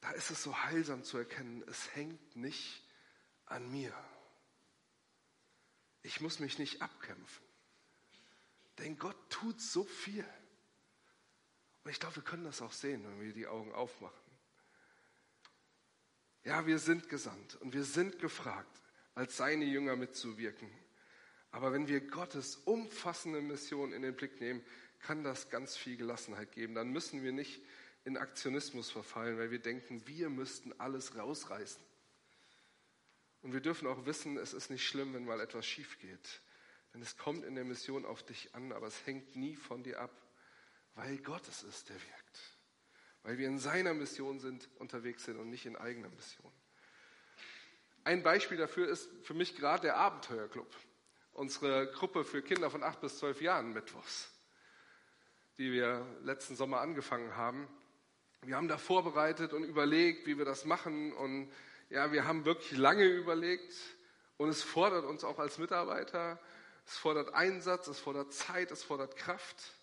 Da 0.00 0.10
ist 0.12 0.30
es 0.30 0.42
so 0.42 0.56
heilsam 0.56 1.04
zu 1.04 1.18
erkennen, 1.18 1.62
es 1.66 1.94
hängt 1.94 2.36
nicht 2.36 2.82
an 3.46 3.70
mir. 3.70 3.92
Ich 6.02 6.20
muss 6.20 6.40
mich 6.40 6.58
nicht 6.58 6.80
abkämpfen. 6.80 7.44
Denn 8.78 8.98
Gott 8.98 9.16
tut 9.28 9.60
so 9.60 9.84
viel. 9.84 10.24
Und 11.84 11.90
ich 11.90 12.00
glaube, 12.00 12.16
wir 12.16 12.22
können 12.22 12.44
das 12.44 12.62
auch 12.62 12.72
sehen, 12.72 13.04
wenn 13.04 13.20
wir 13.20 13.32
die 13.32 13.46
Augen 13.46 13.72
aufmachen. 13.72 14.18
Ja, 16.44 16.66
wir 16.66 16.78
sind 16.78 17.08
gesandt 17.08 17.56
und 17.56 17.74
wir 17.74 17.84
sind 17.84 18.18
gefragt, 18.18 18.80
als 19.14 19.36
seine 19.36 19.66
Jünger 19.66 19.96
mitzuwirken. 19.96 20.70
Aber 21.50 21.72
wenn 21.72 21.88
wir 21.88 22.00
Gottes 22.00 22.56
umfassende 22.56 23.42
Mission 23.42 23.92
in 23.92 24.02
den 24.02 24.16
Blick 24.16 24.40
nehmen, 24.40 24.64
kann 25.00 25.24
das 25.24 25.50
ganz 25.50 25.76
viel 25.76 25.96
Gelassenheit 25.96 26.52
geben. 26.52 26.74
Dann 26.74 26.90
müssen 26.90 27.22
wir 27.22 27.32
nicht 27.32 27.60
in 28.04 28.16
Aktionismus 28.16 28.90
verfallen, 28.90 29.38
weil 29.38 29.50
wir 29.50 29.58
denken, 29.58 30.06
wir 30.06 30.30
müssten 30.30 30.72
alles 30.78 31.16
rausreißen. 31.16 31.82
Und 33.42 33.52
wir 33.52 33.60
dürfen 33.60 33.86
auch 33.88 34.06
wissen, 34.06 34.36
es 34.36 34.52
ist 34.52 34.70
nicht 34.70 34.86
schlimm, 34.86 35.14
wenn 35.14 35.24
mal 35.24 35.40
etwas 35.40 35.66
schief 35.66 35.98
geht. 35.98 36.40
Denn 36.92 37.02
es 37.02 37.16
kommt 37.16 37.44
in 37.44 37.54
der 37.54 37.64
Mission 37.64 38.04
auf 38.04 38.22
dich 38.22 38.54
an, 38.54 38.72
aber 38.72 38.86
es 38.86 39.06
hängt 39.06 39.36
nie 39.36 39.56
von 39.56 39.82
dir 39.82 40.00
ab, 40.00 40.10
weil 40.94 41.18
Gott 41.18 41.46
es 41.48 41.62
ist, 41.62 41.88
der 41.88 41.96
wirkt. 41.96 42.40
Weil 43.22 43.38
wir 43.38 43.46
in 43.46 43.58
seiner 43.58 43.94
Mission 43.94 44.40
sind, 44.40 44.68
unterwegs 44.78 45.24
sind 45.24 45.38
und 45.38 45.50
nicht 45.50 45.66
in 45.66 45.76
eigener 45.76 46.08
Mission. 46.08 46.52
Ein 48.02 48.22
Beispiel 48.22 48.56
dafür 48.56 48.88
ist 48.88 49.10
für 49.22 49.34
mich 49.34 49.56
gerade 49.56 49.82
der 49.82 49.96
Abenteuerclub. 49.96 50.74
Unsere 51.32 51.92
Gruppe 51.92 52.24
für 52.24 52.42
Kinder 52.42 52.70
von 52.70 52.82
acht 52.82 53.00
bis 53.00 53.18
zwölf 53.18 53.40
Jahren 53.40 53.72
mittwochs, 53.72 54.30
die 55.58 55.70
wir 55.70 56.04
letzten 56.22 56.56
Sommer 56.56 56.80
angefangen 56.80 57.36
haben. 57.36 57.68
Wir 58.42 58.56
haben 58.56 58.68
da 58.68 58.78
vorbereitet 58.78 59.52
und 59.52 59.64
überlegt, 59.64 60.26
wie 60.26 60.38
wir 60.38 60.44
das 60.44 60.64
machen. 60.64 61.12
Und 61.12 61.52
ja, 61.90 62.12
wir 62.12 62.24
haben 62.24 62.44
wirklich 62.44 62.78
lange 62.78 63.04
überlegt. 63.04 63.74
Und 64.38 64.48
es 64.48 64.62
fordert 64.62 65.04
uns 65.04 65.24
auch 65.24 65.38
als 65.38 65.58
Mitarbeiter, 65.58 66.40
es 66.86 66.96
fordert 66.96 67.34
Einsatz, 67.34 67.88
es 67.88 67.98
fordert 67.98 68.32
Zeit, 68.32 68.70
es 68.70 68.82
fordert 68.82 69.16
Kraft. 69.16 69.74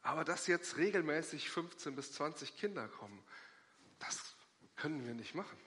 Aber 0.00 0.24
dass 0.24 0.46
jetzt 0.46 0.78
regelmäßig 0.78 1.50
15 1.50 1.94
bis 1.94 2.12
20 2.12 2.56
Kinder 2.56 2.88
kommen, 2.88 3.22
das 3.98 4.34
können 4.76 5.06
wir 5.06 5.14
nicht 5.14 5.34
machen. 5.34 5.58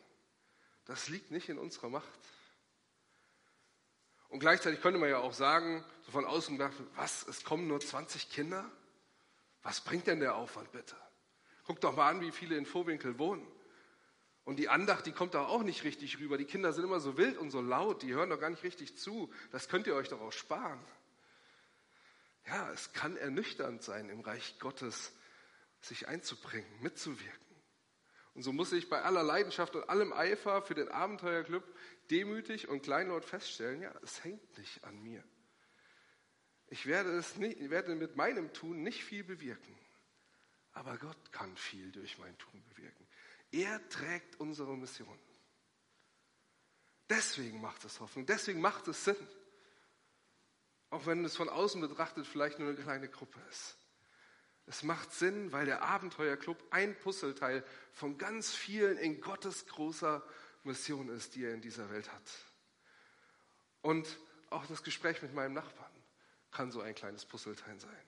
Das 0.86 1.08
liegt 1.10 1.30
nicht 1.30 1.50
in 1.50 1.60
unserer 1.60 1.90
Macht. 1.90 2.20
Und 4.30 4.40
gleichzeitig 4.40 4.82
könnte 4.82 5.00
man 5.00 5.10
ja 5.10 5.20
auch 5.20 5.34
sagen, 5.34 5.84
so 6.04 6.12
von 6.12 6.26
außen 6.26 6.58
gedacht, 6.58 6.76
was, 6.96 7.28
es 7.28 7.44
kommen 7.44 7.68
nur 7.68 7.80
20 7.80 8.32
Kinder? 8.32 8.70
Was 9.62 9.82
bringt 9.82 10.08
denn 10.08 10.20
der 10.20 10.36
Aufwand 10.36 10.72
bitte? 10.72 10.96
Guck 11.70 11.82
doch 11.82 11.96
mal 11.96 12.10
an, 12.10 12.22
wie 12.22 12.32
viele 12.32 12.58
in 12.58 12.66
Vorwinkel 12.66 13.20
wohnen. 13.20 13.46
Und 14.44 14.58
die 14.58 14.70
Andacht, 14.70 15.06
die 15.06 15.12
kommt 15.12 15.36
da 15.36 15.46
auch 15.46 15.62
nicht 15.62 15.84
richtig 15.84 16.20
rüber. 16.20 16.36
Die 16.36 16.46
Kinder 16.46 16.74
sind 16.74 16.84
immer 16.84 17.00
so 17.00 17.16
wild 17.16 17.38
und 17.38 17.52
so 17.52 17.62
laut, 17.62 18.02
die 18.02 18.12
hören 18.12 18.32
doch 18.32 18.40
gar 18.40 18.50
nicht 18.50 18.64
richtig 18.64 18.98
zu. 18.98 19.32
Das 19.52 19.70
könnt 19.70 19.86
ihr 19.86 19.94
euch 19.94 20.10
doch 20.10 20.20
auch 20.20 20.32
sparen. 20.32 20.84
Ja, 22.48 22.72
es 22.72 22.92
kann 22.94 23.18
ernüchternd 23.18 23.84
sein, 23.84 24.10
im 24.10 24.22
Reich 24.22 24.58
Gottes 24.58 25.14
sich 25.80 26.08
einzubringen, 26.08 26.68
mitzuwirken. 26.82 27.56
Und 28.34 28.42
so 28.42 28.52
muss 28.52 28.72
ich 28.72 28.90
bei 28.90 29.04
aller 29.04 29.22
Leidenschaft 29.22 29.76
und 29.76 29.88
allem 29.92 30.12
Eifer 30.12 30.64
für 30.64 30.74
den 30.74 30.88
Abenteuerclub 30.88 31.64
demütig 32.10 32.68
und 32.68 32.82
kleinlaut 32.82 33.26
feststellen, 33.26 33.84
ja, 33.84 33.94
es 34.02 34.24
hängt 34.24 34.58
nicht 34.58 34.84
an 34.86 35.00
mir. 35.04 35.24
Ich 36.66 36.88
werde, 36.88 37.12
es 37.12 37.38
nicht, 37.38 37.70
werde 37.70 37.94
mit 37.94 38.16
meinem 38.16 38.54
Tun 38.54 38.82
nicht 38.82 39.04
viel 39.04 39.24
bewirken. 39.24 39.78
Aber 40.80 40.98
Gott 40.98 41.34
kann 41.34 41.58
viel 41.58 41.92
durch 41.92 42.18
mein 42.20 42.38
Tun 42.38 42.64
bewirken. 42.70 43.06
Er 43.52 43.90
trägt 43.90 44.40
unsere 44.40 44.78
Mission. 44.78 45.20
Deswegen 47.10 47.60
macht 47.60 47.84
es 47.84 48.00
Hoffnung, 48.00 48.26
deswegen 48.26 48.62
macht 48.62 48.88
es 48.88 49.04
Sinn. 49.04 49.28
Auch 50.90 51.06
wenn 51.06 51.26
es 51.26 51.36
von 51.36 51.50
außen 51.50 51.82
betrachtet 51.82 52.26
vielleicht 52.26 52.60
nur 52.60 52.70
eine 52.70 52.78
kleine 52.78 53.10
Gruppe 53.10 53.42
ist. 53.50 53.76
Es 54.68 54.82
macht 54.84 55.12
Sinn, 55.12 55.52
weil 55.52 55.66
der 55.66 55.82
Abenteuerclub 55.82 56.58
ein 56.70 56.98
Puzzleteil 56.98 57.66
von 57.92 58.18
ganz 58.18 58.54
vielen 58.54 58.98
in 58.98 59.20
Gottes 59.20 59.68
großer 59.68 60.24
Mission 60.64 61.10
ist, 61.10 61.36
die 61.36 61.44
er 61.44 61.54
in 61.54 61.62
dieser 61.62 61.90
Welt 61.90 62.10
hat. 62.10 62.32
Und 63.82 64.18
auch 64.50 64.66
das 64.68 64.82
Gespräch 64.82 65.22
mit 65.22 65.34
meinem 65.34 65.56
Nachbarn 65.56 65.92
kann 66.52 66.72
so 66.72 66.80
ein 66.80 66.96
kleines 66.96 67.26
Puzzleteil 67.26 67.78
sein. 67.82 68.08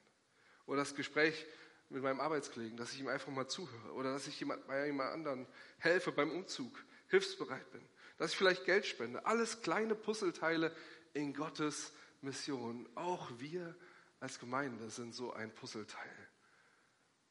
Oder 0.68 0.78
das 0.78 0.96
Gespräch 0.96 1.46
mit 1.92 2.04
meinem 2.04 2.20
Arbeitskollegen, 2.20 2.78
dass 2.78 2.94
ich 2.94 3.00
ihm 3.00 3.08
einfach 3.08 3.32
mal 3.32 3.48
zuhöre 3.48 3.94
oder 3.94 4.14
dass 4.14 4.28
ich 4.28 4.40
jemand, 4.40 4.66
bei 4.68 4.88
jemand 4.88 5.12
anderen 5.12 5.48
helfe 5.78 6.12
beim 6.12 6.32
Umzug, 6.32 6.84
hilfsbereit 7.08 7.70
bin, 7.72 7.82
dass 8.18 8.32
ich 8.32 8.38
vielleicht 8.38 8.66
Geld 8.66 8.86
spende. 8.86 9.26
Alles 9.26 9.62
kleine 9.62 9.96
Puzzleteile 9.96 10.76
in 11.14 11.34
Gottes 11.34 11.92
Mission. 12.22 12.88
Auch 12.96 13.30
wir 13.40 13.76
als 14.20 14.40
Gemeinde 14.40 14.90
sind 14.90 15.14
so 15.14 15.34
ein 15.34 15.54
Puzzleteil. 15.54 16.30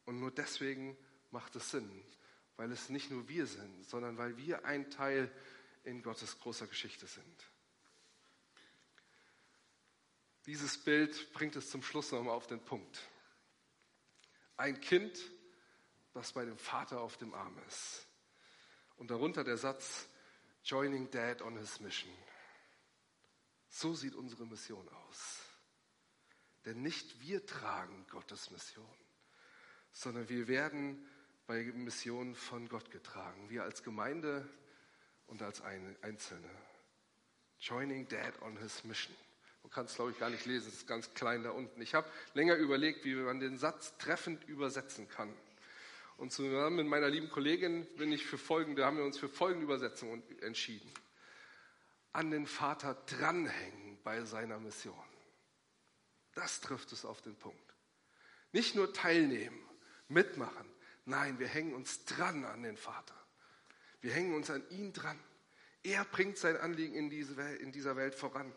Und 0.05 0.19
nur 0.19 0.31
deswegen 0.31 0.97
macht 1.31 1.55
es 1.55 1.71
Sinn, 1.71 1.89
weil 2.57 2.71
es 2.71 2.89
nicht 2.89 3.09
nur 3.09 3.27
wir 3.27 3.47
sind, 3.47 3.85
sondern 3.87 4.17
weil 4.17 4.37
wir 4.37 4.65
ein 4.65 4.91
Teil 4.91 5.31
in 5.83 6.03
Gottes 6.03 6.39
großer 6.39 6.67
Geschichte 6.67 7.07
sind. 7.07 7.51
Dieses 10.45 10.77
Bild 10.77 11.33
bringt 11.33 11.55
es 11.55 11.69
zum 11.69 11.81
Schluss 11.81 12.11
nochmal 12.11 12.35
auf 12.35 12.47
den 12.47 12.59
Punkt. 12.59 12.99
Ein 14.61 14.79
Kind, 14.79 15.19
das 16.13 16.33
bei 16.33 16.45
dem 16.45 16.55
Vater 16.59 17.01
auf 17.01 17.17
dem 17.17 17.33
Arm 17.33 17.57
ist. 17.67 18.05
Und 18.97 19.09
darunter 19.09 19.43
der 19.43 19.57
Satz, 19.57 20.07
Joining 20.63 21.09
Dad 21.09 21.41
on 21.41 21.57
his 21.57 21.79
mission. 21.79 22.13
So 23.69 23.95
sieht 23.95 24.13
unsere 24.13 24.45
Mission 24.45 24.87
aus. 24.87 25.39
Denn 26.65 26.83
nicht 26.83 27.21
wir 27.21 27.43
tragen 27.43 28.05
Gottes 28.11 28.51
Mission, 28.51 28.85
sondern 29.93 30.29
wir 30.29 30.47
werden 30.47 31.09
bei 31.47 31.63
Missionen 31.63 32.35
von 32.35 32.69
Gott 32.69 32.91
getragen. 32.91 33.49
Wir 33.49 33.63
als 33.63 33.81
Gemeinde 33.81 34.47
und 35.25 35.41
als 35.41 35.61
Einzelne. 35.61 36.51
Joining 37.59 38.07
Dad 38.07 38.39
on 38.43 38.57
his 38.57 38.83
mission. 38.83 39.15
Man 39.63 39.71
kann 39.71 39.85
es, 39.85 39.95
glaube 39.95 40.11
ich, 40.11 40.19
gar 40.19 40.29
nicht 40.29 40.45
lesen, 40.45 40.69
es 40.69 40.75
ist 40.75 40.87
ganz 40.87 41.13
klein 41.13 41.43
da 41.43 41.51
unten. 41.51 41.81
Ich 41.81 41.93
habe 41.93 42.09
länger 42.33 42.55
überlegt, 42.55 43.05
wie 43.05 43.15
man 43.15 43.39
den 43.39 43.57
Satz 43.57 43.97
treffend 43.97 44.43
übersetzen 44.47 45.07
kann. 45.07 45.33
Und 46.17 46.31
zusammen 46.31 46.75
mit 46.75 46.87
meiner 46.87 47.09
lieben 47.09 47.29
Kollegin 47.29 47.85
bin 47.97 48.11
ich 48.11 48.25
für 48.25 48.37
folgende, 48.37 48.85
haben 48.85 48.97
wir 48.97 49.05
uns 49.05 49.17
für 49.17 49.29
folgende 49.29 49.65
Übersetzung 49.65 50.21
entschieden. 50.41 50.91
An 52.13 52.29
den 52.31 52.45
Vater 52.45 52.95
dranhängen 53.05 53.97
bei 54.03 54.23
seiner 54.23 54.59
Mission. 54.59 54.93
Das 56.35 56.61
trifft 56.61 56.91
es 56.91 57.05
auf 57.05 57.21
den 57.21 57.35
Punkt. 57.35 57.57
Nicht 58.51 58.75
nur 58.75 58.93
teilnehmen, 58.93 59.59
mitmachen. 60.07 60.67
Nein, 61.05 61.39
wir 61.39 61.47
hängen 61.47 61.73
uns 61.73 62.05
dran 62.05 62.45
an 62.45 62.63
den 62.63 62.77
Vater. 62.77 63.15
Wir 64.01 64.13
hängen 64.13 64.35
uns 64.35 64.49
an 64.49 64.63
ihn 64.69 64.93
dran. 64.93 65.19
Er 65.83 66.05
bringt 66.05 66.37
sein 66.37 66.57
Anliegen 66.57 66.95
in, 66.95 67.09
diese 67.09 67.41
in 67.55 67.71
dieser 67.71 67.95
Welt 67.95 68.15
voran. 68.15 68.53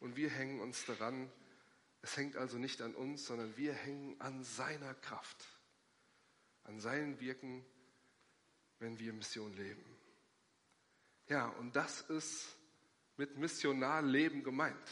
Und 0.00 0.16
wir 0.16 0.30
hängen 0.30 0.60
uns 0.60 0.84
daran. 0.86 1.30
Es 2.02 2.16
hängt 2.16 2.36
also 2.36 2.58
nicht 2.58 2.80
an 2.80 2.94
uns, 2.94 3.26
sondern 3.26 3.56
wir 3.56 3.72
hängen 3.72 4.20
an 4.20 4.44
seiner 4.44 4.94
Kraft, 4.94 5.46
an 6.64 6.80
seinem 6.80 7.18
Wirken, 7.20 7.64
wenn 8.78 8.98
wir 8.98 9.12
Mission 9.12 9.54
leben. 9.56 9.84
Ja, 11.28 11.48
und 11.48 11.74
das 11.76 12.02
ist 12.02 12.46
mit 13.16 13.36
Missionarleben 13.36 14.44
gemeint. 14.44 14.88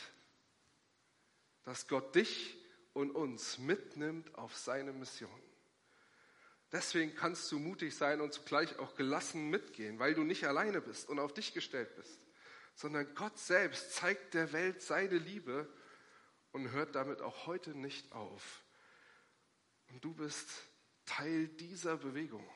Dass 1.65 1.89
Gott 1.89 2.15
dich 2.15 2.57
und 2.93 3.11
uns 3.13 3.59
mitnimmt 3.59 4.35
auf 4.35 4.57
seine 4.57 4.93
Mission. 4.93 5.31
Deswegen 6.73 7.15
kannst 7.15 7.51
du 7.53 7.59
mutig 7.59 7.95
sein 7.97 8.21
und 8.21 8.33
zugleich 8.33 8.79
auch 8.79 8.97
gelassen 8.97 9.51
mitgehen, 9.51 9.99
weil 9.99 10.15
du 10.15 10.25
nicht 10.25 10.47
alleine 10.47 10.81
bist 10.81 11.09
und 11.09 11.19
auf 11.19 11.33
dich 11.33 11.55
gestellt 11.55 11.95
bist, 11.95 12.26
sondern 12.77 13.13
Gott 13.15 13.39
selbst 13.39 13.95
zeigt 13.95 14.35
der 14.35 14.53
Welt 14.53 14.83
seine 14.83 15.17
Liebe 15.17 15.69
und 16.53 16.71
hört 16.71 16.95
damit 16.95 17.23
auch 17.23 17.47
heute 17.47 17.75
nicht 17.75 18.13
auf. 18.13 18.63
Und 19.89 20.05
du 20.05 20.15
bist 20.15 20.49
Teil 21.07 21.49
dieser 21.49 21.97
Bewegung, 21.97 22.47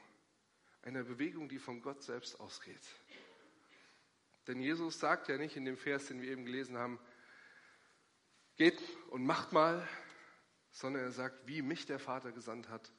einer 0.83 1.05
Bewegung, 1.05 1.49
die 1.49 1.59
von 1.59 1.81
Gott 1.81 2.03
selbst 2.03 2.39
ausgeht. 2.39 2.83
Denn 4.47 4.61
Jesus 4.61 5.01
sagt 5.01 5.29
ja 5.29 5.39
nicht 5.39 5.57
in 5.57 5.65
dem 5.65 5.79
Vers, 5.79 6.07
den 6.07 6.21
wir 6.21 6.31
eben 6.31 6.45
gelesen 6.45 6.77
haben, 6.77 7.01
geht 8.57 8.81
und 9.09 9.25
macht 9.25 9.53
mal, 9.53 9.89
sondern 10.71 11.05
er 11.05 11.13
sagt, 11.13 11.47
wie 11.47 11.63
mich 11.63 11.87
der 11.87 11.99
Vater 11.99 12.31
gesandt 12.33 12.69
hat, 12.69 12.93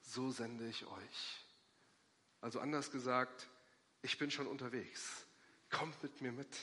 so 0.00 0.30
sende 0.30 0.68
ich 0.68 0.84
euch. 0.84 1.46
Also 2.42 2.60
anders 2.60 2.90
gesagt, 2.90 3.48
ich 4.02 4.18
bin 4.18 4.30
schon 4.30 4.46
unterwegs. 4.46 5.25
Kommt 5.76 6.02
mit 6.02 6.22
mir 6.22 6.32
mit 6.32 6.56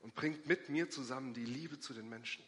und 0.00 0.14
bringt 0.14 0.46
mit 0.46 0.68
mir 0.68 0.90
zusammen 0.90 1.32
die 1.32 1.46
Liebe 1.46 1.80
zu 1.80 1.94
den 1.94 2.10
Menschen. 2.10 2.44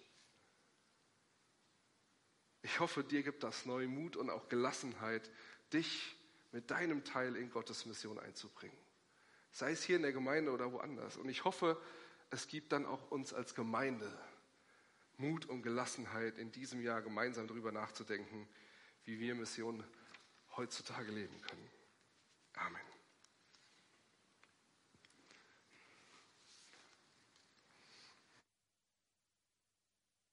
Ich 2.60 2.80
hoffe, 2.80 3.02
dir 3.02 3.22
gibt 3.22 3.42
das 3.42 3.64
neue 3.64 3.88
Mut 3.88 4.14
und 4.14 4.28
auch 4.28 4.50
Gelassenheit, 4.50 5.30
dich 5.72 6.14
mit 6.52 6.70
deinem 6.70 7.02
Teil 7.02 7.34
in 7.34 7.50
Gottes 7.50 7.86
Mission 7.86 8.18
einzubringen. 8.18 8.76
Sei 9.52 9.72
es 9.72 9.82
hier 9.82 9.96
in 9.96 10.02
der 10.02 10.12
Gemeinde 10.12 10.52
oder 10.52 10.70
woanders. 10.70 11.16
Und 11.16 11.30
ich 11.30 11.44
hoffe, 11.44 11.80
es 12.28 12.46
gibt 12.46 12.72
dann 12.72 12.84
auch 12.84 13.10
uns 13.10 13.32
als 13.32 13.54
Gemeinde 13.54 14.12
Mut 15.16 15.46
und 15.46 15.62
Gelassenheit, 15.62 16.36
in 16.36 16.52
diesem 16.52 16.82
Jahr 16.82 17.00
gemeinsam 17.00 17.48
darüber 17.48 17.72
nachzudenken, 17.72 18.46
wie 19.04 19.18
wir 19.18 19.34
Mission 19.34 19.82
heutzutage 20.56 21.10
leben 21.10 21.40
können. 21.40 21.70
Amen. 22.52 22.89